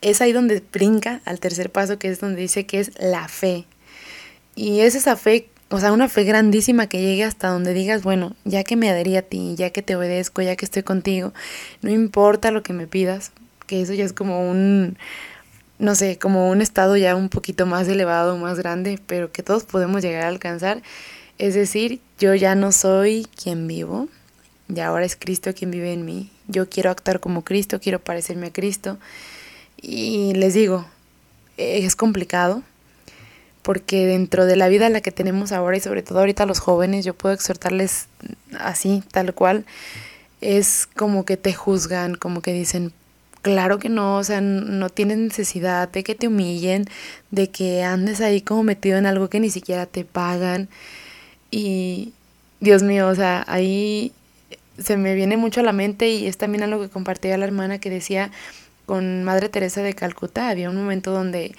es 0.00 0.22
ahí 0.22 0.32
donde 0.32 0.62
brinca 0.72 1.20
al 1.26 1.40
tercer 1.40 1.70
paso, 1.70 1.98
que 1.98 2.08
es 2.08 2.20
donde 2.20 2.40
dice 2.40 2.64
que 2.64 2.80
es 2.80 2.92
la 2.98 3.28
fe. 3.28 3.66
Y 4.54 4.80
es 4.80 4.94
esa 4.94 5.16
fe, 5.16 5.50
o 5.68 5.78
sea, 5.78 5.92
una 5.92 6.08
fe 6.08 6.24
grandísima 6.24 6.86
que 6.86 7.02
llegue 7.02 7.24
hasta 7.24 7.48
donde 7.48 7.74
digas, 7.74 8.02
bueno, 8.02 8.34
ya 8.44 8.64
que 8.64 8.76
me 8.76 8.88
adherí 8.88 9.16
a 9.16 9.22
ti, 9.22 9.56
ya 9.58 9.68
que 9.70 9.82
te 9.82 9.94
obedezco, 9.94 10.40
ya 10.40 10.56
que 10.56 10.64
estoy 10.64 10.84
contigo, 10.84 11.34
no 11.82 11.90
importa 11.90 12.50
lo 12.50 12.62
que 12.62 12.72
me 12.72 12.86
pidas, 12.86 13.32
que 13.66 13.82
eso 13.82 13.92
ya 13.92 14.04
es 14.04 14.14
como 14.14 14.48
un, 14.50 14.96
no 15.78 15.94
sé, 15.94 16.18
como 16.18 16.50
un 16.50 16.60
estado 16.62 16.96
ya 16.96 17.16
un 17.16 17.28
poquito 17.28 17.66
más 17.66 17.88
elevado, 17.88 18.36
más 18.36 18.58
grande, 18.58 19.00
pero 19.06 19.32
que 19.32 19.42
todos 19.42 19.64
podemos 19.64 20.02
llegar 20.02 20.24
a 20.24 20.28
alcanzar. 20.28 20.82
Es 21.38 21.54
decir, 21.54 22.00
yo 22.18 22.34
ya 22.34 22.54
no 22.54 22.72
soy 22.72 23.26
quien 23.42 23.66
vivo, 23.66 24.08
y 24.68 24.80
ahora 24.80 25.04
es 25.04 25.16
Cristo 25.16 25.52
quien 25.54 25.70
vive 25.70 25.92
en 25.92 26.04
mí. 26.04 26.30
Yo 26.46 26.68
quiero 26.68 26.90
actuar 26.90 27.20
como 27.20 27.42
Cristo, 27.42 27.80
quiero 27.80 27.98
parecerme 27.98 28.48
a 28.48 28.52
Cristo. 28.52 28.98
Y 29.80 30.32
les 30.34 30.54
digo, 30.54 30.86
es 31.56 31.96
complicado, 31.96 32.62
porque 33.62 34.06
dentro 34.06 34.46
de 34.46 34.56
la 34.56 34.68
vida 34.68 34.88
la 34.90 35.00
que 35.00 35.10
tenemos 35.10 35.52
ahora 35.52 35.76
y 35.76 35.80
sobre 35.80 36.02
todo 36.02 36.20
ahorita 36.20 36.46
los 36.46 36.60
jóvenes, 36.60 37.04
yo 37.04 37.14
puedo 37.14 37.34
exhortarles 37.34 38.06
así, 38.58 39.02
tal 39.10 39.34
cual, 39.34 39.66
es 40.40 40.86
como 40.94 41.24
que 41.24 41.36
te 41.36 41.52
juzgan, 41.52 42.14
como 42.14 42.42
que 42.42 42.52
dicen, 42.52 42.92
claro 43.44 43.78
que 43.78 43.90
no, 43.90 44.16
o 44.16 44.24
sea, 44.24 44.40
no 44.40 44.88
tienes 44.88 45.18
necesidad 45.18 45.90
de 45.90 46.02
que 46.02 46.14
te 46.14 46.28
humillen, 46.28 46.86
de 47.30 47.50
que 47.50 47.84
andes 47.84 48.22
ahí 48.22 48.40
como 48.40 48.62
metido 48.62 48.96
en 48.96 49.04
algo 49.04 49.28
que 49.28 49.38
ni 49.38 49.50
siquiera 49.50 49.84
te 49.84 50.04
pagan. 50.06 50.68
Y 51.50 52.14
Dios 52.60 52.82
mío, 52.82 53.06
o 53.06 53.14
sea, 53.14 53.44
ahí 53.46 54.12
se 54.78 54.96
me 54.96 55.14
viene 55.14 55.36
mucho 55.36 55.60
a 55.60 55.62
la 55.62 55.72
mente 55.72 56.08
y 56.08 56.26
es 56.26 56.38
también 56.38 56.64
algo 56.64 56.80
que 56.80 56.88
compartía 56.88 57.36
la 57.36 57.44
hermana 57.44 57.78
que 57.78 57.90
decía 57.90 58.30
con 58.86 59.24
Madre 59.24 59.50
Teresa 59.50 59.82
de 59.82 59.94
Calcuta, 59.94 60.48
había 60.48 60.70
un 60.70 60.76
momento 60.76 61.12
donde 61.12 61.54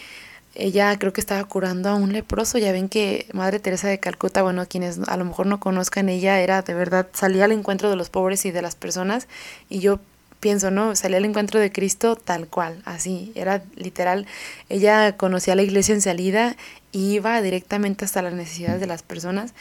ella 0.56 0.98
creo 0.98 1.13
que 1.13 1.21
estaba 1.21 1.43
curando 1.43 1.89
a 1.89 1.95
un 1.95 2.13
leproso, 2.13 2.58
ya 2.58 2.71
ven 2.71 2.89
que 2.89 3.28
Madre 3.34 3.60
Teresa 3.60 3.88
de 3.88 4.00
Calcuta, 4.00 4.41
bueno, 4.41 4.65
quienes 4.67 5.00
a 5.08 5.17
lo 5.17 5.26
mejor 5.26 5.45
no 5.45 5.60
conozcan, 5.60 6.10
ella 6.10 6.39
era 6.39 6.63
de 6.63 6.74
verdad, 6.74 7.08
salía 7.13 7.45
al 7.45 7.52
encuentro 7.52 7.91
de 7.91 7.95
los 7.95 8.10
pobres 8.10 8.43
y 8.45 8.52
de 8.52 8.63
las 8.63 8.76
personas 8.76 9.28
y 9.69 9.80
yo 9.80 10.00
pienso, 10.45 10.69
¿no? 10.69 10.95
Salía 10.95 11.17
al 11.17 11.25
encuentro 11.25 11.60
de 11.60 11.71
Cristo 11.71 12.15
tal 12.15 12.45
cual, 12.45 12.79
así, 12.86 13.31
era 13.34 13.63
literal, 13.75 14.27
ella 14.69 15.17
conocía 15.17 15.55
la 15.55 15.63
iglesia 15.63 15.95
en 15.95 16.03
salida 16.03 16.55
y 16.91 17.13
iba 17.13 17.41
directamente 17.41 18.05
hasta 18.05 18.21
las 18.21 18.36
necesidades 18.36 18.79
de 18.79 18.86
las 18.86 19.01
personas 19.01 19.55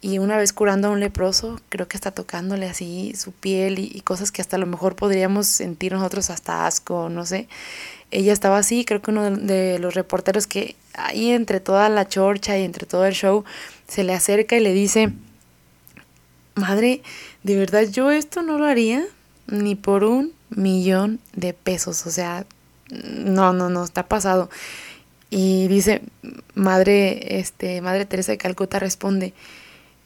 y 0.00 0.18
una 0.18 0.36
vez 0.36 0.52
curando 0.52 0.88
a 0.88 0.90
un 0.90 0.98
leproso, 0.98 1.60
creo 1.68 1.86
que 1.86 1.96
está 1.96 2.10
tocándole 2.10 2.66
así 2.66 3.12
su 3.16 3.30
piel 3.30 3.78
y, 3.78 4.00
cosas 4.00 4.32
que 4.32 4.42
hasta 4.42 4.56
a 4.56 4.58
lo 4.58 4.66
mejor 4.66 4.96
podríamos 4.96 5.46
sentir 5.46 5.92
nosotros 5.92 6.28
hasta 6.30 6.66
asco, 6.66 7.08
no 7.08 7.24
sé. 7.24 7.46
Ella 8.10 8.32
estaba 8.32 8.58
así, 8.58 8.84
creo 8.84 9.00
que 9.02 9.12
uno 9.12 9.30
de 9.30 9.78
los 9.78 9.94
reporteros 9.94 10.48
que 10.48 10.74
ahí 10.94 11.30
entre 11.30 11.60
toda 11.60 11.88
la 11.90 12.08
chorcha 12.08 12.58
y 12.58 12.64
entre 12.64 12.86
todo 12.86 13.06
el 13.06 13.14
show 13.14 13.44
se 13.86 14.02
le 14.02 14.14
acerca 14.14 14.56
y 14.56 14.60
le 14.60 14.72
dice, 14.72 15.12
madre, 16.56 17.02
de 17.44 17.56
verdad 17.56 17.84
yo 17.88 18.10
esto 18.10 18.42
no 18.42 18.58
lo 18.58 18.64
haría 18.64 19.06
ni 19.46 19.74
por 19.74 20.04
un 20.04 20.32
millón 20.50 21.20
de 21.34 21.52
pesos, 21.52 22.06
o 22.06 22.10
sea, 22.10 22.46
no, 22.90 23.52
no, 23.52 23.70
no, 23.70 23.84
está 23.84 24.06
pasado. 24.06 24.50
Y 25.30 25.68
dice, 25.68 26.02
madre, 26.54 27.38
este, 27.38 27.80
madre 27.80 28.06
Teresa 28.06 28.32
de 28.32 28.38
Calcuta 28.38 28.78
responde, 28.78 29.34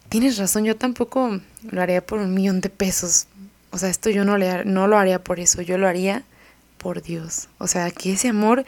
tienes 0.09 0.39
razón, 0.39 0.65
yo 0.65 0.77
tampoco 0.77 1.41
lo 1.71 1.83
haría 1.83 2.05
por 2.05 2.21
un 2.21 2.33
millón 2.35 2.61
de 2.61 2.71
pesos. 2.71 3.27
O 3.71 3.79
sea, 3.79 3.91
esto 3.91 4.09
yo 4.11 4.25
no, 4.25 4.39
le, 4.39 4.65
no 4.65 4.87
lo 4.87 4.97
haría 4.97 5.23
por 5.23 5.41
eso, 5.41 5.61
yo 5.61 5.77
lo 5.77 5.87
haría 5.87 6.25
por 6.79 7.03
Dios. 7.03 7.49
O 7.59 7.67
sea, 7.67 7.91
que 7.91 8.13
ese 8.13 8.29
amor 8.29 8.65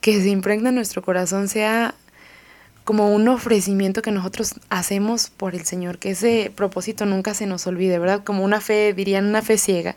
que 0.00 0.20
se 0.20 0.30
impregna 0.30 0.70
en 0.70 0.76
nuestro 0.76 1.02
corazón 1.02 1.48
sea 1.48 1.94
como 2.92 3.10
un 3.10 3.26
ofrecimiento 3.28 4.02
que 4.02 4.10
nosotros 4.10 4.56
hacemos 4.68 5.30
por 5.30 5.54
el 5.54 5.64
Señor, 5.64 5.96
que 5.96 6.10
ese 6.10 6.52
propósito 6.54 7.06
nunca 7.06 7.32
se 7.32 7.46
nos 7.46 7.66
olvide, 7.66 7.98
¿verdad? 7.98 8.22
Como 8.22 8.44
una 8.44 8.60
fe, 8.60 8.92
dirían 8.92 9.24
una 9.24 9.40
fe 9.40 9.56
ciega. 9.56 9.96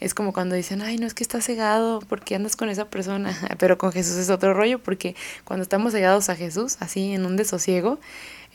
Es 0.00 0.12
como 0.12 0.32
cuando 0.32 0.56
dicen, 0.56 0.82
ay, 0.82 0.98
no 0.98 1.06
es 1.06 1.14
que 1.14 1.22
estás 1.22 1.44
cegado, 1.44 2.00
porque 2.00 2.34
andas 2.34 2.56
con 2.56 2.68
esa 2.68 2.86
persona? 2.86 3.32
Pero 3.60 3.78
con 3.78 3.92
Jesús 3.92 4.16
es 4.16 4.28
otro 4.28 4.54
rollo, 4.54 4.80
porque 4.80 5.14
cuando 5.44 5.62
estamos 5.62 5.92
cegados 5.92 6.30
a 6.30 6.34
Jesús, 6.34 6.78
así 6.80 7.12
en 7.12 7.26
un 7.26 7.36
desosiego, 7.36 8.00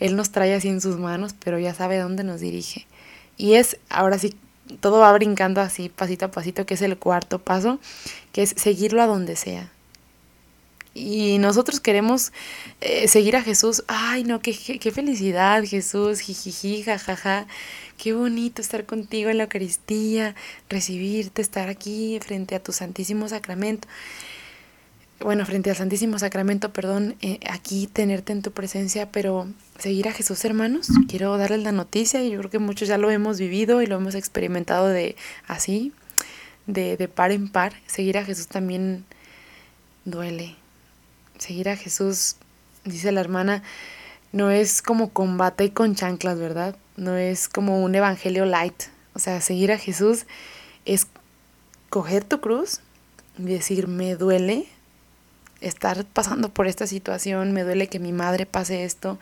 él 0.00 0.16
nos 0.16 0.32
trae 0.32 0.52
así 0.52 0.68
en 0.68 0.82
sus 0.82 0.98
manos, 0.98 1.34
pero 1.42 1.58
ya 1.58 1.72
sabe 1.72 1.96
dónde 1.96 2.24
nos 2.24 2.42
dirige. 2.42 2.86
Y 3.38 3.54
es, 3.54 3.78
ahora 3.88 4.18
sí, 4.18 4.36
todo 4.80 4.98
va 4.98 5.10
brincando 5.14 5.62
así, 5.62 5.88
pasito 5.88 6.26
a 6.26 6.30
pasito, 6.30 6.66
que 6.66 6.74
es 6.74 6.82
el 6.82 6.98
cuarto 6.98 7.38
paso, 7.38 7.80
que 8.32 8.42
es 8.42 8.52
seguirlo 8.54 9.00
a 9.00 9.06
donde 9.06 9.34
sea. 9.34 9.72
Y 10.98 11.38
nosotros 11.38 11.80
queremos 11.80 12.32
eh, 12.80 13.08
seguir 13.08 13.36
a 13.36 13.42
Jesús. 13.42 13.84
Ay, 13.86 14.24
no, 14.24 14.40
qué, 14.40 14.52
qué 14.52 14.90
felicidad, 14.90 15.64
Jesús, 15.64 16.20
jijiji, 16.20 16.82
jajaja. 16.82 17.46
Qué 17.96 18.12
bonito 18.12 18.62
estar 18.62 18.84
contigo 18.86 19.30
en 19.30 19.38
la 19.38 19.44
Eucaristía, 19.44 20.34
recibirte, 20.68 21.42
estar 21.42 21.68
aquí 21.68 22.18
frente 22.20 22.54
a 22.54 22.62
tu 22.62 22.72
Santísimo 22.72 23.28
Sacramento 23.28 23.88
bueno, 25.20 25.44
frente 25.44 25.70
al 25.70 25.76
Santísimo 25.76 26.18
Sacramento, 26.18 26.72
perdón, 26.72 27.16
eh, 27.22 27.40
aquí 27.50 27.88
tenerte 27.88 28.32
en 28.32 28.42
tu 28.42 28.52
presencia, 28.52 29.10
pero 29.10 29.48
seguir 29.78 30.08
a 30.08 30.12
Jesús, 30.12 30.44
hermanos, 30.44 30.88
quiero 31.08 31.36
darles 31.36 31.62
la 31.64 31.72
noticia 31.72 32.22
y 32.22 32.30
yo 32.30 32.38
creo 32.38 32.50
que 32.50 32.58
muchos 32.60 32.88
ya 32.88 32.98
lo 32.98 33.10
hemos 33.10 33.38
vivido 33.38 33.82
y 33.82 33.86
lo 33.86 33.96
hemos 33.96 34.14
experimentado 34.14 34.86
de 34.88 35.16
así, 35.48 35.92
de, 36.66 36.96
de 36.96 37.08
par 37.08 37.32
en 37.32 37.48
par. 37.48 37.72
Seguir 37.86 38.18
a 38.18 38.24
Jesús 38.24 38.46
también 38.46 39.04
duele. 40.04 40.57
Seguir 41.38 41.68
a 41.68 41.76
Jesús, 41.76 42.36
dice 42.84 43.12
la 43.12 43.20
hermana, 43.20 43.62
no 44.32 44.50
es 44.50 44.82
como 44.82 45.10
combate 45.10 45.72
con 45.72 45.94
chanclas, 45.94 46.38
¿verdad? 46.38 46.76
No 46.96 47.16
es 47.16 47.48
como 47.48 47.82
un 47.82 47.94
evangelio 47.94 48.44
light. 48.44 48.84
O 49.14 49.18
sea, 49.18 49.40
seguir 49.40 49.72
a 49.72 49.78
Jesús 49.78 50.26
es 50.84 51.06
coger 51.90 52.24
tu 52.24 52.40
cruz 52.40 52.80
y 53.38 53.44
decir, 53.44 53.88
me 53.88 54.16
duele, 54.16 54.66
estar 55.60 56.04
pasando 56.04 56.50
por 56.50 56.66
esta 56.66 56.86
situación, 56.86 57.52
me 57.52 57.64
duele 57.64 57.88
que 57.88 57.98
mi 57.98 58.12
madre 58.12 58.46
pase 58.46 58.84
esto, 58.84 59.18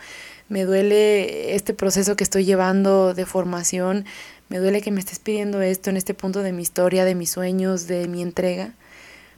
me 0.49 0.65
duele 0.65 1.55
este 1.55 1.75
proceso 1.75 2.17
que 2.17 2.25
estoy 2.25 2.45
llevando 2.45 3.15
de 3.15 3.27
formación, 3.27 4.05
me 4.49 4.59
duele 4.59 4.83
que 4.83 4.91
me 4.91 5.01
estés 5.01 5.19
pidiendo 5.19 5.63
esto 5.63 5.91
en 5.91 5.97
este 5.97 6.15
punto 6.15 6.43
de 6.43 6.53
mi 6.53 6.63
historia, 6.63 7.05
de 7.05 7.15
mis 7.15 7.31
sueños, 7.31 7.87
de 7.87 8.07
mi 8.09 8.23
entrega, 8.23 8.75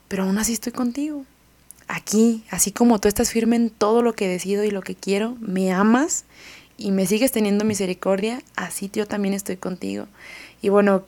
pero 0.08 0.24
aún 0.24 0.38
así 0.38 0.52
estoy 0.52 0.72
contigo. 0.72 1.24
Aquí, 1.88 2.44
así 2.50 2.70
como 2.70 3.00
tú 3.00 3.08
estás 3.08 3.32
firme 3.32 3.56
en 3.56 3.70
todo 3.70 4.02
lo 4.02 4.12
que 4.12 4.28
decido 4.28 4.62
y 4.62 4.70
lo 4.70 4.82
que 4.82 4.94
quiero, 4.94 5.36
me 5.40 5.72
amas 5.72 6.24
y 6.76 6.90
me 6.90 7.06
sigues 7.06 7.32
teniendo 7.32 7.64
misericordia, 7.64 8.42
así 8.56 8.90
yo 8.92 9.06
también 9.06 9.34
estoy 9.34 9.56
contigo. 9.56 10.06
Y 10.60 10.68
bueno, 10.68 11.04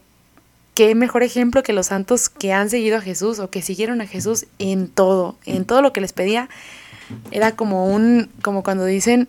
qué 0.73 0.95
mejor 0.95 1.23
ejemplo 1.23 1.63
que 1.63 1.73
los 1.73 1.87
santos 1.87 2.29
que 2.29 2.53
han 2.53 2.69
seguido 2.69 2.97
a 2.97 3.01
Jesús 3.01 3.39
o 3.39 3.49
que 3.49 3.61
siguieron 3.61 4.01
a 4.01 4.07
Jesús 4.07 4.47
en 4.59 4.87
todo, 4.87 5.37
en 5.45 5.65
todo 5.65 5.81
lo 5.81 5.93
que 5.93 6.01
les 6.01 6.13
pedía. 6.13 6.49
Era 7.31 7.55
como 7.55 7.87
un, 7.87 8.29
como 8.41 8.63
cuando 8.63 8.85
dicen, 8.85 9.27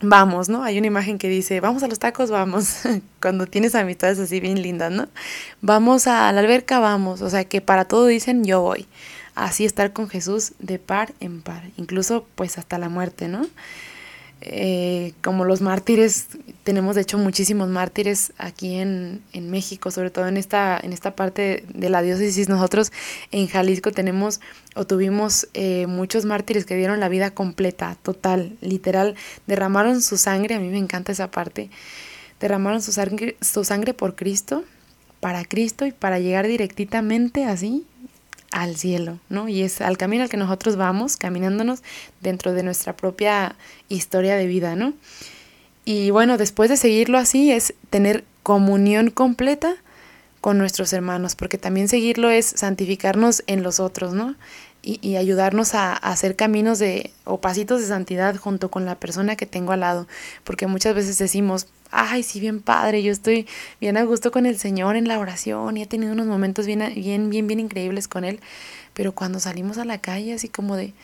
vamos, 0.00 0.48
¿no? 0.48 0.62
Hay 0.64 0.78
una 0.78 0.86
imagen 0.86 1.18
que 1.18 1.28
dice, 1.28 1.60
vamos 1.60 1.82
a 1.82 1.88
los 1.88 1.98
tacos, 1.98 2.30
vamos. 2.30 2.80
cuando 3.20 3.46
tienes 3.46 3.74
amistades 3.74 4.18
así 4.18 4.40
bien 4.40 4.62
lindas, 4.62 4.90
¿no? 4.92 5.08
Vamos 5.60 6.06
a 6.06 6.32
la 6.32 6.40
alberca, 6.40 6.78
vamos. 6.80 7.22
O 7.22 7.30
sea, 7.30 7.44
que 7.44 7.60
para 7.60 7.84
todo 7.84 8.06
dicen, 8.06 8.44
yo 8.44 8.60
voy. 8.60 8.86
Así 9.34 9.64
estar 9.64 9.92
con 9.92 10.08
Jesús 10.08 10.52
de 10.58 10.78
par 10.78 11.14
en 11.20 11.40
par, 11.40 11.70
incluso 11.76 12.26
pues 12.34 12.58
hasta 12.58 12.78
la 12.78 12.88
muerte, 12.88 13.28
¿no? 13.28 13.46
Eh, 14.44 15.12
como 15.22 15.44
los 15.44 15.60
mártires, 15.60 16.26
tenemos 16.64 16.96
de 16.96 17.02
hecho 17.02 17.16
muchísimos 17.16 17.68
mártires 17.68 18.32
aquí 18.38 18.74
en, 18.74 19.22
en, 19.32 19.50
México, 19.52 19.92
sobre 19.92 20.10
todo 20.10 20.26
en 20.26 20.36
esta, 20.36 20.80
en 20.82 20.92
esta 20.92 21.14
parte 21.14 21.64
de 21.72 21.88
la 21.88 22.02
diócesis. 22.02 22.48
Nosotros 22.48 22.90
en 23.30 23.46
Jalisco 23.46 23.92
tenemos 23.92 24.40
o 24.74 24.84
tuvimos 24.84 25.46
eh, 25.54 25.86
muchos 25.86 26.24
mártires 26.24 26.64
que 26.64 26.74
dieron 26.74 26.98
la 26.98 27.08
vida 27.08 27.30
completa, 27.30 27.96
total, 28.02 28.56
literal, 28.60 29.14
derramaron 29.46 30.02
su 30.02 30.18
sangre, 30.18 30.56
a 30.56 30.60
mí 30.60 30.68
me 30.70 30.78
encanta 30.78 31.12
esa 31.12 31.30
parte, 31.30 31.70
derramaron 32.40 32.82
su 32.82 32.90
sangre, 32.90 33.36
su 33.40 33.62
sangre 33.62 33.94
por 33.94 34.16
Cristo, 34.16 34.64
para 35.20 35.44
Cristo 35.44 35.86
y 35.86 35.92
para 35.92 36.18
llegar 36.18 36.48
directamente 36.48 37.44
así 37.44 37.86
al 38.52 38.76
cielo, 38.76 39.18
¿no? 39.28 39.48
Y 39.48 39.62
es 39.62 39.80
al 39.80 39.98
camino 39.98 40.22
al 40.22 40.28
que 40.28 40.36
nosotros 40.36 40.76
vamos, 40.76 41.16
caminándonos 41.16 41.82
dentro 42.20 42.52
de 42.52 42.62
nuestra 42.62 42.96
propia 42.96 43.56
historia 43.88 44.36
de 44.36 44.46
vida, 44.46 44.76
¿no? 44.76 44.94
Y 45.84 46.10
bueno, 46.10 46.38
después 46.38 46.70
de 46.70 46.76
seguirlo 46.76 47.18
así 47.18 47.50
es 47.50 47.74
tener 47.90 48.24
comunión 48.42 49.10
completa 49.10 49.74
con 50.40 50.58
nuestros 50.58 50.92
hermanos, 50.92 51.34
porque 51.34 51.58
también 51.58 51.88
seguirlo 51.88 52.30
es 52.30 52.46
santificarnos 52.46 53.42
en 53.46 53.62
los 53.62 53.80
otros, 53.80 54.12
¿no? 54.12 54.36
y, 54.82 55.16
ayudarnos 55.16 55.74
a, 55.74 55.92
hacer 55.92 56.36
caminos 56.36 56.78
de 56.78 57.12
o 57.24 57.40
pasitos 57.40 57.80
de 57.80 57.86
santidad 57.86 58.36
junto 58.36 58.70
con 58.70 58.84
la 58.84 58.96
persona 58.96 59.36
que 59.36 59.46
tengo 59.46 59.72
al 59.72 59.80
lado, 59.80 60.08
porque 60.44 60.66
muchas 60.66 60.94
veces 60.94 61.18
decimos, 61.18 61.68
ay, 61.92 62.22
sí, 62.22 62.40
bien 62.40 62.60
padre, 62.60 63.02
yo 63.02 63.12
estoy 63.12 63.46
bien 63.80 63.96
a 63.96 64.04
gusto 64.04 64.32
con 64.32 64.46
el 64.46 64.58
Señor 64.58 64.96
en 64.96 65.06
la 65.06 65.18
oración 65.18 65.76
y 65.76 65.82
he 65.82 65.86
tenido 65.86 66.12
unos 66.12 66.26
momentos 66.26 66.66
bien, 66.66 66.92
bien, 66.94 67.30
bien, 67.30 67.46
bien 67.46 67.60
increíbles 67.60 68.08
con 68.08 68.24
Él, 68.24 68.40
pero 68.94 69.12
cuando 69.12 69.38
salimos 69.38 69.78
a 69.78 69.84
la 69.84 69.98
calle 69.98 70.34
así 70.34 70.48
como 70.48 70.76
de, 70.76 70.94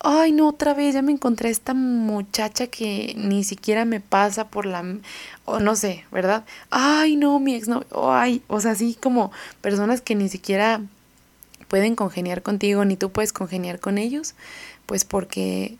ay, 0.00 0.32
no, 0.32 0.48
otra 0.48 0.72
vez 0.72 0.94
ya 0.94 1.02
me 1.02 1.12
encontré 1.12 1.50
esta 1.50 1.74
muchacha 1.74 2.68
que 2.68 3.14
ni 3.16 3.44
siquiera 3.44 3.84
me 3.84 4.00
pasa 4.00 4.48
por 4.48 4.66
la, 4.66 4.84
o 5.44 5.58
no 5.58 5.74
sé, 5.76 6.04
¿verdad? 6.12 6.44
Ay, 6.70 7.16
no, 7.16 7.40
mi 7.40 7.54
ex 7.54 7.68
no, 7.68 7.84
ay, 7.92 8.42
o 8.46 8.60
sea, 8.60 8.72
así 8.72 8.96
como 9.00 9.32
personas 9.60 10.00
que 10.00 10.14
ni 10.14 10.28
siquiera 10.28 10.80
pueden 11.68 11.96
congeniar 11.96 12.42
contigo 12.42 12.84
ni 12.84 12.96
tú 12.96 13.10
puedes 13.10 13.32
congeniar 13.32 13.80
con 13.80 13.98
ellos, 13.98 14.34
pues 14.86 15.04
porque 15.04 15.76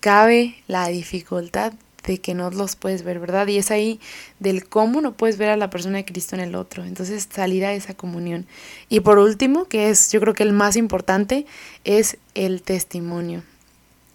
cabe 0.00 0.56
la 0.66 0.88
dificultad 0.88 1.74
de 2.04 2.18
que 2.18 2.34
no 2.34 2.50
los 2.50 2.76
puedes 2.76 3.02
ver, 3.02 3.18
¿verdad? 3.20 3.46
Y 3.46 3.58
es 3.58 3.70
ahí 3.70 4.00
del 4.38 4.68
cómo 4.68 5.00
no 5.00 5.12
puedes 5.12 5.38
ver 5.38 5.50
a 5.50 5.56
la 5.56 5.70
persona 5.70 5.98
de 5.98 6.04
Cristo 6.04 6.34
en 6.34 6.42
el 6.42 6.54
otro. 6.54 6.84
Entonces, 6.84 7.28
salir 7.30 7.64
a 7.64 7.72
esa 7.74 7.94
comunión. 7.94 8.46
Y 8.88 9.00
por 9.00 9.18
último, 9.18 9.66
que 9.66 9.90
es 9.90 10.10
yo 10.12 10.20
creo 10.20 10.34
que 10.34 10.42
el 10.42 10.52
más 10.52 10.76
importante, 10.76 11.46
es 11.84 12.18
el 12.34 12.62
testimonio. 12.62 13.42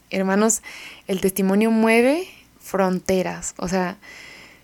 Hermanos, 0.10 0.62
el 1.08 1.22
testimonio 1.22 1.72
mueve 1.72 2.28
fronteras. 2.60 3.56
O 3.58 3.68
sea, 3.68 3.98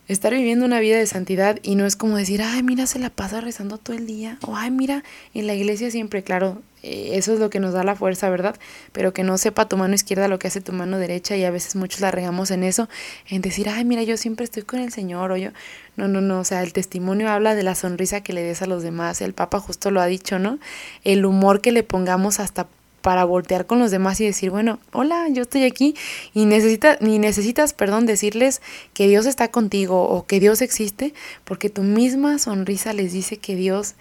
estar 0.07 0.33
viviendo 0.33 0.65
una 0.65 0.79
vida 0.79 0.97
de 0.97 1.07
santidad 1.07 1.59
y 1.63 1.75
no 1.75 1.85
es 1.85 1.95
como 1.95 2.17
decir, 2.17 2.41
ay, 2.41 2.63
mira, 2.63 2.85
se 2.87 2.99
la 2.99 3.09
pasa 3.09 3.41
rezando 3.41 3.77
todo 3.77 3.95
el 3.95 4.05
día, 4.05 4.37
o 4.41 4.55
ay, 4.55 4.71
mira, 4.71 5.03
en 5.33 5.47
la 5.47 5.53
iglesia 5.53 5.89
siempre, 5.91 6.23
claro, 6.23 6.61
eh, 6.83 7.11
eso 7.13 7.33
es 7.33 7.39
lo 7.39 7.49
que 7.49 7.61
nos 7.61 7.73
da 7.73 7.83
la 7.85 7.95
fuerza, 7.95 8.29
¿verdad? 8.29 8.57
Pero 8.91 9.13
que 9.13 9.23
no 9.23 9.37
sepa 9.37 9.69
tu 9.69 9.77
mano 9.77 9.93
izquierda 9.95 10.27
lo 10.27 10.39
que 10.39 10.49
hace 10.49 10.59
tu 10.59 10.73
mano 10.73 10.97
derecha 10.97 11.37
y 11.37 11.45
a 11.45 11.51
veces 11.51 11.77
muchos 11.77 12.01
la 12.01 12.11
regamos 12.11 12.51
en 12.51 12.63
eso, 12.63 12.89
en 13.29 13.41
decir, 13.41 13.69
ay, 13.69 13.85
mira, 13.85 14.03
yo 14.03 14.17
siempre 14.17 14.43
estoy 14.43 14.63
con 14.63 14.79
el 14.79 14.91
Señor, 14.91 15.31
o 15.31 15.37
yo, 15.37 15.51
no, 15.95 16.09
no, 16.09 16.19
no, 16.19 16.41
o 16.41 16.43
sea, 16.43 16.61
el 16.61 16.73
testimonio 16.73 17.29
habla 17.29 17.55
de 17.55 17.63
la 17.63 17.75
sonrisa 17.75 18.21
que 18.21 18.33
le 18.33 18.43
des 18.43 18.61
a 18.61 18.65
los 18.65 18.83
demás, 18.83 19.21
el 19.21 19.33
Papa 19.33 19.59
justo 19.59 19.91
lo 19.91 20.01
ha 20.01 20.05
dicho, 20.07 20.39
¿no? 20.39 20.59
El 21.05 21.25
humor 21.25 21.61
que 21.61 21.71
le 21.71 21.83
pongamos 21.83 22.41
hasta 22.41 22.67
para 23.03 23.25
voltear 23.25 23.65
con 23.65 23.79
los 23.79 23.91
demás 23.91 24.21
y 24.21 24.25
decir, 24.25 24.49
bueno, 24.49 24.79
hola, 24.93 25.27
yo 25.29 25.41
estoy 25.41 25.65
aquí 25.65 25.93
y 26.33 26.45
necesitas, 26.45 27.01
ni 27.01 27.19
necesitas, 27.19 27.73
perdón, 27.73 28.05
decirles 28.05 28.61
que 28.93 29.09
Dios 29.09 29.25
está 29.25 29.49
contigo 29.49 30.03
o 30.03 30.25
que 30.25 30.39
Dios 30.39 30.61
existe, 30.61 31.13
porque 31.43 31.69
tu 31.69 31.83
misma 31.83 32.39
sonrisa 32.39 32.93
les 32.93 33.11
dice 33.11 33.35
que 33.35 33.57
Dios 33.57 33.95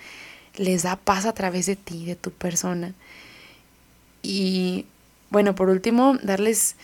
les 0.56 0.84
da 0.84 0.94
paz 0.94 1.26
a 1.26 1.32
través 1.34 1.66
de 1.66 1.74
ti, 1.74 2.06
de 2.06 2.14
tu 2.14 2.30
persona. 2.30 2.94
Y 4.22 4.86
bueno, 5.30 5.56
por 5.56 5.68
último, 5.68 6.16
darles 6.22 6.76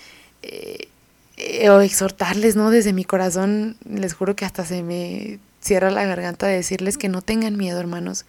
eh, 0.43 0.89
eh, 1.37 1.71
o 1.71 1.81
exhortarles, 1.81 2.57
¿no? 2.57 2.71
Desde 2.71 2.93
mi 2.93 3.05
corazón, 3.05 3.77
les 3.89 4.13
juro 4.13 4.35
que 4.35 4.45
hasta 4.45 4.65
se 4.65 4.83
me 4.83 5.39
cierra 5.61 5.93
la 5.93 6.05
garganta 6.05 6.49
de 6.49 6.57
decirles 6.57 6.99
que 6.99 7.09
no 7.09 7.23
tengan 7.23 7.57
miedo, 7.57 7.79
hermanos. 7.79 8.25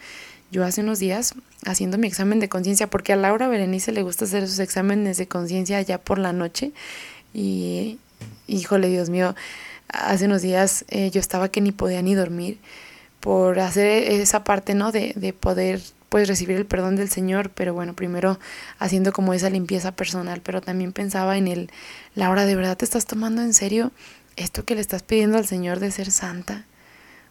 Yo 0.52 0.66
hace 0.66 0.82
unos 0.82 1.00
días, 1.00 1.36
haciendo 1.66 1.98
mi 1.98 2.08
examen 2.08 2.40
de 2.40 2.50
conciencia, 2.50 2.90
porque 2.90 3.14
a 3.14 3.16
Laura 3.16 3.48
Berenice 3.48 3.92
le 3.92 4.02
gusta 4.02 4.26
hacer 4.26 4.48
sus 4.48 4.60
exámenes 4.60 5.18
de 5.18 5.28
conciencia 5.28 5.82
ya 5.82 6.00
por 6.00 6.18
la 6.18 6.34
noche, 6.34 6.72
y 7.34 8.00
híjole, 8.48 8.90
Dios 8.90 9.10
mío, 9.10 9.36
hace 9.90 10.26
unos 10.26 10.42
días 10.42 10.86
eh, 10.90 11.12
yo 11.12 11.20
estaba 11.20 11.50
que 11.50 11.62
ni 11.62 11.72
podía 11.72 12.02
ni 12.02 12.16
dormir 12.16 12.58
por 13.20 13.60
hacer 13.60 14.12
esa 14.12 14.44
parte, 14.44 14.74
¿no? 14.74 14.92
De, 14.92 15.14
de 15.16 15.34
poder 15.34 15.82
pues 16.10 16.28
recibir 16.28 16.58
el 16.58 16.66
perdón 16.66 16.96
del 16.96 17.10
Señor, 17.10 17.52
pero 17.52 17.74
bueno, 17.74 17.94
primero 17.94 18.40
haciendo 18.80 19.14
como 19.14 19.34
esa 19.34 19.50
limpieza 19.50 19.92
personal, 19.92 20.42
pero 20.42 20.62
también 20.62 20.92
pensaba 20.92 21.38
en 21.38 21.48
el, 21.48 21.70
Laura, 22.16 22.46
¿de 22.46 22.56
verdad 22.56 22.78
te 22.78 22.86
estás 22.86 23.06
tomando 23.06 23.44
en 23.44 23.54
serio 23.54 23.92
esto 24.36 24.66
que 24.66 24.74
le 24.74 24.82
estás 24.82 25.04
pidiendo 25.04 25.38
al 25.38 25.46
Señor 25.46 25.80
de 25.80 25.92
ser 25.92 26.10
santa? 26.12 26.66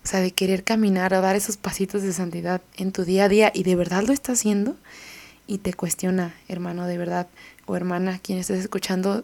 O 0.08 0.10
sea, 0.10 0.20
de 0.20 0.30
querer 0.30 0.64
caminar 0.64 1.12
o 1.12 1.20
dar 1.20 1.36
esos 1.36 1.58
pasitos 1.58 2.00
de 2.00 2.14
santidad 2.14 2.62
en 2.78 2.92
tu 2.92 3.04
día 3.04 3.24
a 3.24 3.28
día 3.28 3.52
y 3.54 3.62
de 3.62 3.76
verdad 3.76 4.04
lo 4.06 4.14
estás 4.14 4.38
haciendo 4.38 4.74
y 5.46 5.58
te 5.58 5.74
cuestiona, 5.74 6.34
hermano, 6.48 6.86
de 6.86 6.96
verdad, 6.96 7.26
o 7.66 7.76
hermana, 7.76 8.18
quien 8.18 8.38
estés 8.38 8.58
escuchando, 8.58 9.22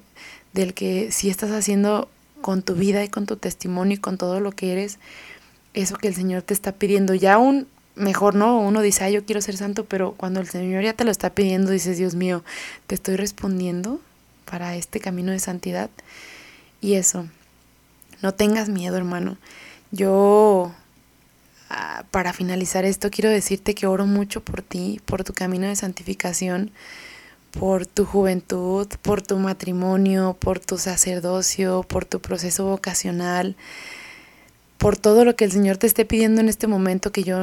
del 0.53 0.75
que 0.75 1.11
si 1.11 1.31
estás 1.31 1.53
haciendo 1.53 2.11
con 2.43 2.61
tu 2.61 2.75
vida 2.75 3.03
y 3.03 3.09
con 3.09 3.25
tu 3.25 3.37
testimonio 3.37 3.95
y 3.95 3.99
con 3.99 4.19
todo 4.19 4.41
lo 4.41 4.53
que 4.53 4.73
eres, 4.73 4.99
eso 5.73 5.97
que 5.97 6.09
el 6.09 6.15
Señor 6.15 6.43
te 6.43 6.53
está 6.53 6.73
pidiendo, 6.73 7.15
ya 7.15 7.33
aún 7.33 7.67
mejor 7.95 8.35
no, 8.35 8.61
uno 8.61 8.83
dice, 8.83 9.05
ay, 9.05 9.15
yo 9.15 9.25
quiero 9.25 9.41
ser 9.41 9.57
santo, 9.57 9.87
pero 9.87 10.13
cuando 10.13 10.41
el 10.41 10.49
Señor 10.49 10.85
ya 10.85 10.93
te 10.93 11.05
lo 11.05 11.11
está 11.11 11.31
pidiendo, 11.31 11.71
dices, 11.71 11.97
Dios 11.97 12.15
mío, 12.15 12.45
te 12.89 12.95
estoy 12.95 13.17
respondiendo 13.17 14.03
para 14.45 14.77
este 14.77 15.01
camino 15.01 15.33
de 15.33 15.39
santidad. 15.39 15.89
Y 16.83 16.97
eso, 16.97 17.27
no 18.21 18.35
tengas 18.35 18.69
miedo, 18.69 18.99
hermano. 18.99 19.39
Yo, 19.95 20.73
ah, 21.71 22.05
para 22.11 22.33
finalizar 22.33 22.85
esto, 22.85 23.11
quiero 23.11 23.31
decirte 23.31 23.77
que 23.77 23.87
oro 23.87 24.07
mucho 24.07 24.41
por 24.43 24.61
ti, 24.61 25.01
por 25.05 25.23
tu 25.23 25.33
camino 25.33 25.69
de 25.69 25.77
santificación, 25.77 26.73
por 27.53 27.87
tu 27.87 28.05
juventud, 28.05 28.89
por 29.03 29.23
tu 29.23 29.37
matrimonio, 29.39 30.37
por 30.41 30.59
tu 30.59 30.79
sacerdocio, 30.79 31.85
por 31.85 32.05
tu 32.07 32.21
proceso 32.21 32.65
vocacional, 32.65 33.55
por 34.79 34.97
todo 34.97 35.25
lo 35.25 35.37
que 35.37 35.45
el 35.45 35.53
Señor 35.53 35.77
te 35.77 35.87
esté 35.87 36.05
pidiendo 36.05 36.41
en 36.41 36.49
este 36.49 36.67
momento, 36.67 37.13
que 37.13 37.23
yo, 37.23 37.37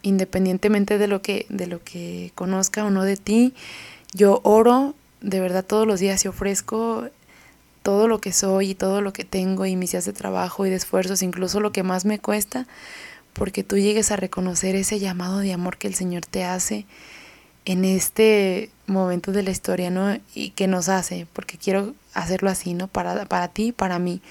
independientemente 0.00 0.96
de 0.96 1.08
lo 1.08 1.20
que, 1.20 1.44
de 1.50 1.66
lo 1.66 1.84
que 1.84 2.32
conozca 2.34 2.86
o 2.86 2.90
no 2.90 3.04
de 3.04 3.18
ti, 3.18 3.52
yo 4.14 4.40
oro 4.44 4.94
de 5.20 5.40
verdad 5.40 5.62
todos 5.62 5.86
los 5.86 6.00
días 6.00 6.24
y 6.24 6.28
ofrezco 6.28 7.10
todo 7.82 8.08
lo 8.08 8.20
que 8.20 8.32
soy 8.32 8.70
y 8.70 8.74
todo 8.74 9.00
lo 9.00 9.12
que 9.12 9.24
tengo 9.24 9.66
y 9.66 9.76
mis 9.76 9.92
días 9.92 10.04
de 10.04 10.12
trabajo 10.12 10.66
y 10.66 10.70
de 10.70 10.76
esfuerzos, 10.76 11.22
incluso 11.22 11.60
lo 11.60 11.72
que 11.72 11.82
más 11.82 12.04
me 12.04 12.18
cuesta, 12.18 12.66
porque 13.32 13.64
tú 13.64 13.76
llegues 13.76 14.10
a 14.10 14.16
reconocer 14.16 14.76
ese 14.76 14.98
llamado 14.98 15.38
de 15.38 15.52
amor 15.52 15.78
que 15.78 15.88
el 15.88 15.94
Señor 15.94 16.26
te 16.26 16.44
hace 16.44 16.86
en 17.68 17.84
este 17.84 18.70
momento 18.86 19.30
de 19.30 19.42
la 19.42 19.50
historia, 19.50 19.90
¿no? 19.90 20.18
Y 20.34 20.50
que 20.50 20.66
nos 20.66 20.88
hace, 20.88 21.26
porque 21.34 21.58
quiero 21.58 21.94
hacerlo 22.14 22.48
así, 22.48 22.72
¿no? 22.72 22.88
Para, 22.88 23.26
para 23.26 23.48
ti 23.48 23.66
y 23.66 23.72
para 23.72 23.98
mí. 23.98 24.22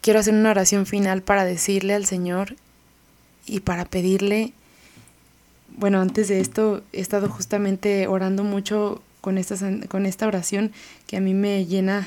Quiero 0.00 0.18
hacer 0.18 0.34
una 0.34 0.50
oración 0.50 0.86
final 0.86 1.22
para 1.22 1.44
decirle 1.44 1.94
al 1.94 2.04
Señor 2.04 2.56
y 3.46 3.60
para 3.60 3.84
pedirle, 3.84 4.52
bueno, 5.76 6.00
antes 6.00 6.26
de 6.26 6.40
esto 6.40 6.82
he 6.92 7.00
estado 7.00 7.28
justamente 7.28 8.08
orando 8.08 8.42
mucho 8.42 9.00
con 9.24 9.38
esta, 9.38 9.56
con 9.88 10.04
esta 10.04 10.26
oración 10.26 10.70
que 11.06 11.16
a 11.16 11.20
mí 11.20 11.32
me 11.32 11.64
llena 11.64 12.06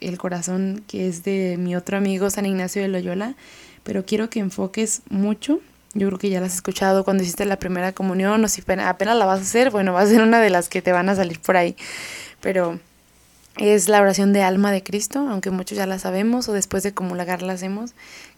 el 0.00 0.18
corazón, 0.18 0.82
que 0.88 1.06
es 1.06 1.22
de 1.22 1.56
mi 1.60 1.76
otro 1.76 1.96
amigo 1.96 2.28
San 2.28 2.44
Ignacio 2.44 2.82
de 2.82 2.88
Loyola, 2.88 3.36
pero 3.84 4.04
quiero 4.04 4.30
que 4.30 4.40
enfoques 4.40 5.02
mucho. 5.08 5.60
Yo 5.94 6.08
creo 6.08 6.18
que 6.18 6.28
ya 6.28 6.40
la 6.40 6.46
has 6.46 6.56
escuchado 6.56 7.04
cuando 7.04 7.22
hiciste 7.22 7.44
la 7.44 7.60
primera 7.60 7.92
comunión 7.92 8.44
o 8.44 8.48
si 8.48 8.62
apenas 8.62 9.16
la 9.16 9.26
vas 9.26 9.38
a 9.38 9.42
hacer, 9.42 9.70
bueno, 9.70 9.92
va 9.92 10.00
a 10.00 10.06
ser 10.06 10.22
una 10.22 10.40
de 10.40 10.50
las 10.50 10.68
que 10.68 10.82
te 10.82 10.90
van 10.90 11.08
a 11.08 11.14
salir 11.14 11.38
por 11.38 11.56
ahí. 11.56 11.76
Pero 12.40 12.80
es 13.58 13.88
la 13.88 14.00
oración 14.00 14.32
de 14.32 14.42
alma 14.42 14.72
de 14.72 14.82
Cristo, 14.82 15.20
aunque 15.20 15.52
muchos 15.52 15.78
ya 15.78 15.86
la 15.86 16.00
sabemos 16.00 16.48
o 16.48 16.52
después 16.52 16.82
de 16.82 16.92
comulgar 16.94 17.42
la 17.42 17.52
hacemos. 17.52 17.92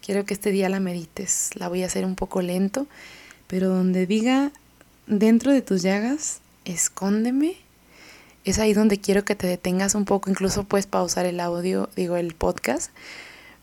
Quiero 0.05 0.27
que 0.27 0.35
este 0.35 0.51
día 0.51 0.69
la 0.69 0.81
medites. 0.81 1.49
La 1.55 1.69
voy 1.69 1.83
a 1.83 1.87
hacer 1.87 2.05
un 2.05 2.15
poco 2.15 2.43
lento, 2.43 2.87
pero 3.47 3.71
donde 3.71 4.05
diga 4.05 4.53
dentro 5.07 5.51
de 5.51 5.63
tus 5.63 5.81
llagas, 5.81 6.41
escóndeme 6.67 7.57
es 8.51 8.59
ahí 8.59 8.73
donde 8.73 9.01
quiero 9.01 9.25
que 9.25 9.35
te 9.35 9.47
detengas 9.47 9.95
un 9.95 10.05
poco, 10.05 10.31
incluso 10.31 10.65
puedes 10.65 10.87
pausar 10.87 11.27
el 11.27 11.41
audio, 11.41 11.89
digo 11.97 12.17
el 12.17 12.35
podcast, 12.35 12.91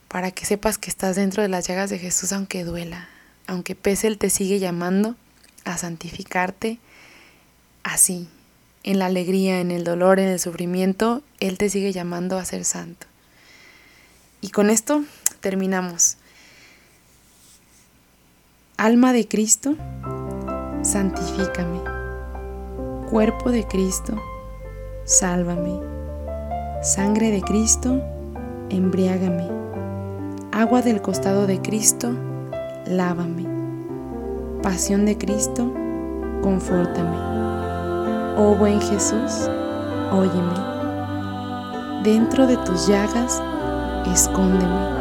para 0.08 0.32
que 0.32 0.45
sepas 0.45 0.78
que 0.78 0.89
estás 0.89 1.15
dentro 1.15 1.41
de 1.41 1.50
las 1.50 1.67
llagas 1.67 1.89
de 1.89 2.00
Jesús 2.00 2.32
aunque 2.32 2.63
duela, 2.63 3.10
aunque 3.48 3.76
pese, 3.76 4.08
Él 4.08 4.17
te 4.17 4.30
sigue 4.30 4.60
llamando 4.60 5.15
a 5.63 5.78
santificarte 5.78 6.80
así, 7.84 8.28
en 8.84 9.00
la 9.00 9.08
alegría, 9.08 9.60
en 9.62 9.71
el 9.71 9.84
dolor, 9.84 10.19
en 10.19 10.28
el 10.28 10.39
sufrimiento, 10.39 11.24
Él 11.39 11.58
te 11.58 11.69
sigue 11.69 11.91
llamando 11.91 12.38
a 12.38 12.45
ser 12.45 12.65
santo. 12.65 13.08
Y 14.41 14.50
con 14.50 14.69
esto 14.69 15.04
terminamos. 15.39 16.17
Alma 18.78 19.13
de 19.13 19.28
Cristo, 19.28 19.76
santifícame. 20.84 21.82
Cuerpo 23.10 23.52
de 23.52 23.65
Cristo, 23.65 24.21
sálvame. 25.05 25.79
Sangre 26.81 27.29
de 27.29 27.41
Cristo, 27.41 28.01
embriágame. 28.69 29.47
Agua 30.51 30.81
del 30.81 31.01
costado 31.01 31.45
de 31.45 31.61
Cristo, 31.61 32.09
lávame. 32.87 33.45
Pasión 34.63 35.05
de 35.05 35.15
Cristo, 35.15 35.71
confórtame. 36.41 37.17
Oh 38.37 38.55
buen 38.57 38.81
Jesús, 38.81 39.47
óyeme. 40.11 40.59
Dentro 42.03 42.47
de 42.47 42.57
tus 42.57 42.87
llagas, 42.87 43.41
escóndeme. 44.11 44.95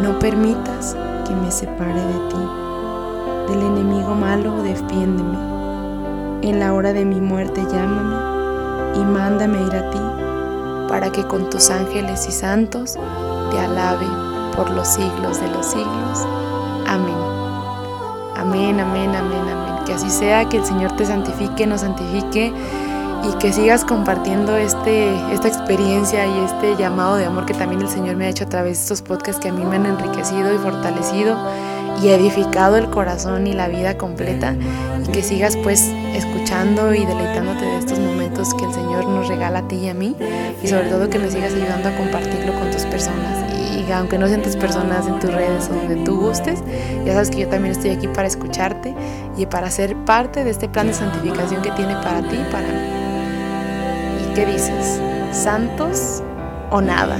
No 0.00 0.18
permitas 0.18 0.96
que 1.28 1.34
me 1.34 1.50
separe 1.50 2.00
de 2.00 2.18
ti. 2.30 3.52
Del 3.52 3.62
enemigo 3.66 4.14
malo, 4.14 4.62
defiéndeme 4.62 5.50
en 6.42 6.58
la 6.58 6.72
hora 6.72 6.94
de 6.94 7.04
mi 7.04 7.20
muerte 7.20 7.62
llámame 7.70 8.29
y 8.94 8.98
mándame 9.00 9.60
ir 9.62 9.74
a 9.74 9.90
ti, 9.90 10.00
para 10.88 11.10
que 11.12 11.24
con 11.24 11.48
tus 11.50 11.70
ángeles 11.70 12.26
y 12.28 12.32
santos 12.32 12.96
te 13.50 13.58
alabe 13.58 14.06
por 14.56 14.70
los 14.70 14.88
siglos 14.88 15.40
de 15.40 15.48
los 15.48 15.66
siglos. 15.66 16.26
Amén. 16.86 17.14
Amén, 18.36 18.80
amén, 18.80 19.14
amén, 19.14 19.48
amén. 19.48 19.84
Que 19.84 19.92
así 19.92 20.10
sea, 20.10 20.48
que 20.48 20.58
el 20.58 20.64
Señor 20.64 20.92
te 20.96 21.06
santifique, 21.06 21.66
nos 21.66 21.82
santifique 21.82 22.52
y 23.28 23.38
que 23.38 23.52
sigas 23.52 23.84
compartiendo 23.84 24.56
este, 24.56 25.14
esta 25.32 25.48
experiencia 25.48 26.26
y 26.26 26.44
este 26.44 26.76
llamado 26.76 27.16
de 27.16 27.26
amor 27.26 27.44
que 27.44 27.54
también 27.54 27.82
el 27.82 27.88
Señor 27.88 28.16
me 28.16 28.26
ha 28.26 28.28
hecho 28.28 28.44
a 28.44 28.48
través 28.48 28.78
de 28.78 28.82
estos 28.82 29.02
podcasts 29.02 29.40
que 29.40 29.48
a 29.48 29.52
mí 29.52 29.64
me 29.64 29.76
han 29.76 29.86
enriquecido 29.86 30.54
y 30.54 30.58
fortalecido 30.58 31.36
y 32.02 32.08
edificado 32.08 32.76
el 32.76 32.88
corazón 32.88 33.46
y 33.46 33.52
la 33.52 33.68
vida 33.68 33.98
completa 33.98 34.54
y 35.04 35.12
que 35.12 35.22
sigas 35.22 35.56
pues 35.58 35.82
escuchando 36.14 36.94
y 36.94 37.04
deleitándote 37.04 37.64
de 37.64 37.78
estos 37.78 37.98
momentos 37.98 38.09
que 38.56 38.64
el 38.64 38.72
Señor 38.72 39.06
nos 39.06 39.28
regala 39.28 39.60
a 39.60 39.68
ti 39.68 39.76
y 39.76 39.88
a 39.88 39.94
mí 39.94 40.16
y 40.62 40.66
sobre 40.66 40.88
todo 40.88 41.10
que 41.10 41.18
me 41.18 41.30
sigas 41.30 41.52
ayudando 41.52 41.90
a 41.90 41.96
compartirlo 41.96 42.54
con 42.58 42.70
tus 42.70 42.82
personas 42.84 43.44
y 43.52 43.92
aunque 43.92 44.18
no 44.18 44.28
sean 44.28 44.42
tus 44.42 44.56
personas 44.56 45.06
en 45.06 45.18
tus 45.18 45.32
redes 45.32 45.68
o 45.68 45.74
donde 45.74 45.96
tú 46.04 46.18
gustes, 46.18 46.62
ya 47.04 47.12
sabes 47.12 47.30
que 47.30 47.40
yo 47.40 47.48
también 47.48 47.72
estoy 47.72 47.90
aquí 47.90 48.08
para 48.08 48.28
escucharte 48.28 48.94
y 49.36 49.46
para 49.46 49.70
ser 49.70 49.96
parte 50.04 50.44
de 50.44 50.50
este 50.50 50.68
plan 50.68 50.86
de 50.86 50.94
santificación 50.94 51.60
que 51.60 51.70
tiene 51.72 51.94
para 51.96 52.22
ti 52.22 52.36
y 52.36 52.52
para 52.52 52.68
mí. 52.68 54.30
¿Y 54.30 54.34
qué 54.34 54.46
dices? 54.46 55.00
¿Santos 55.32 56.22
o 56.70 56.80
nada? 56.80 57.18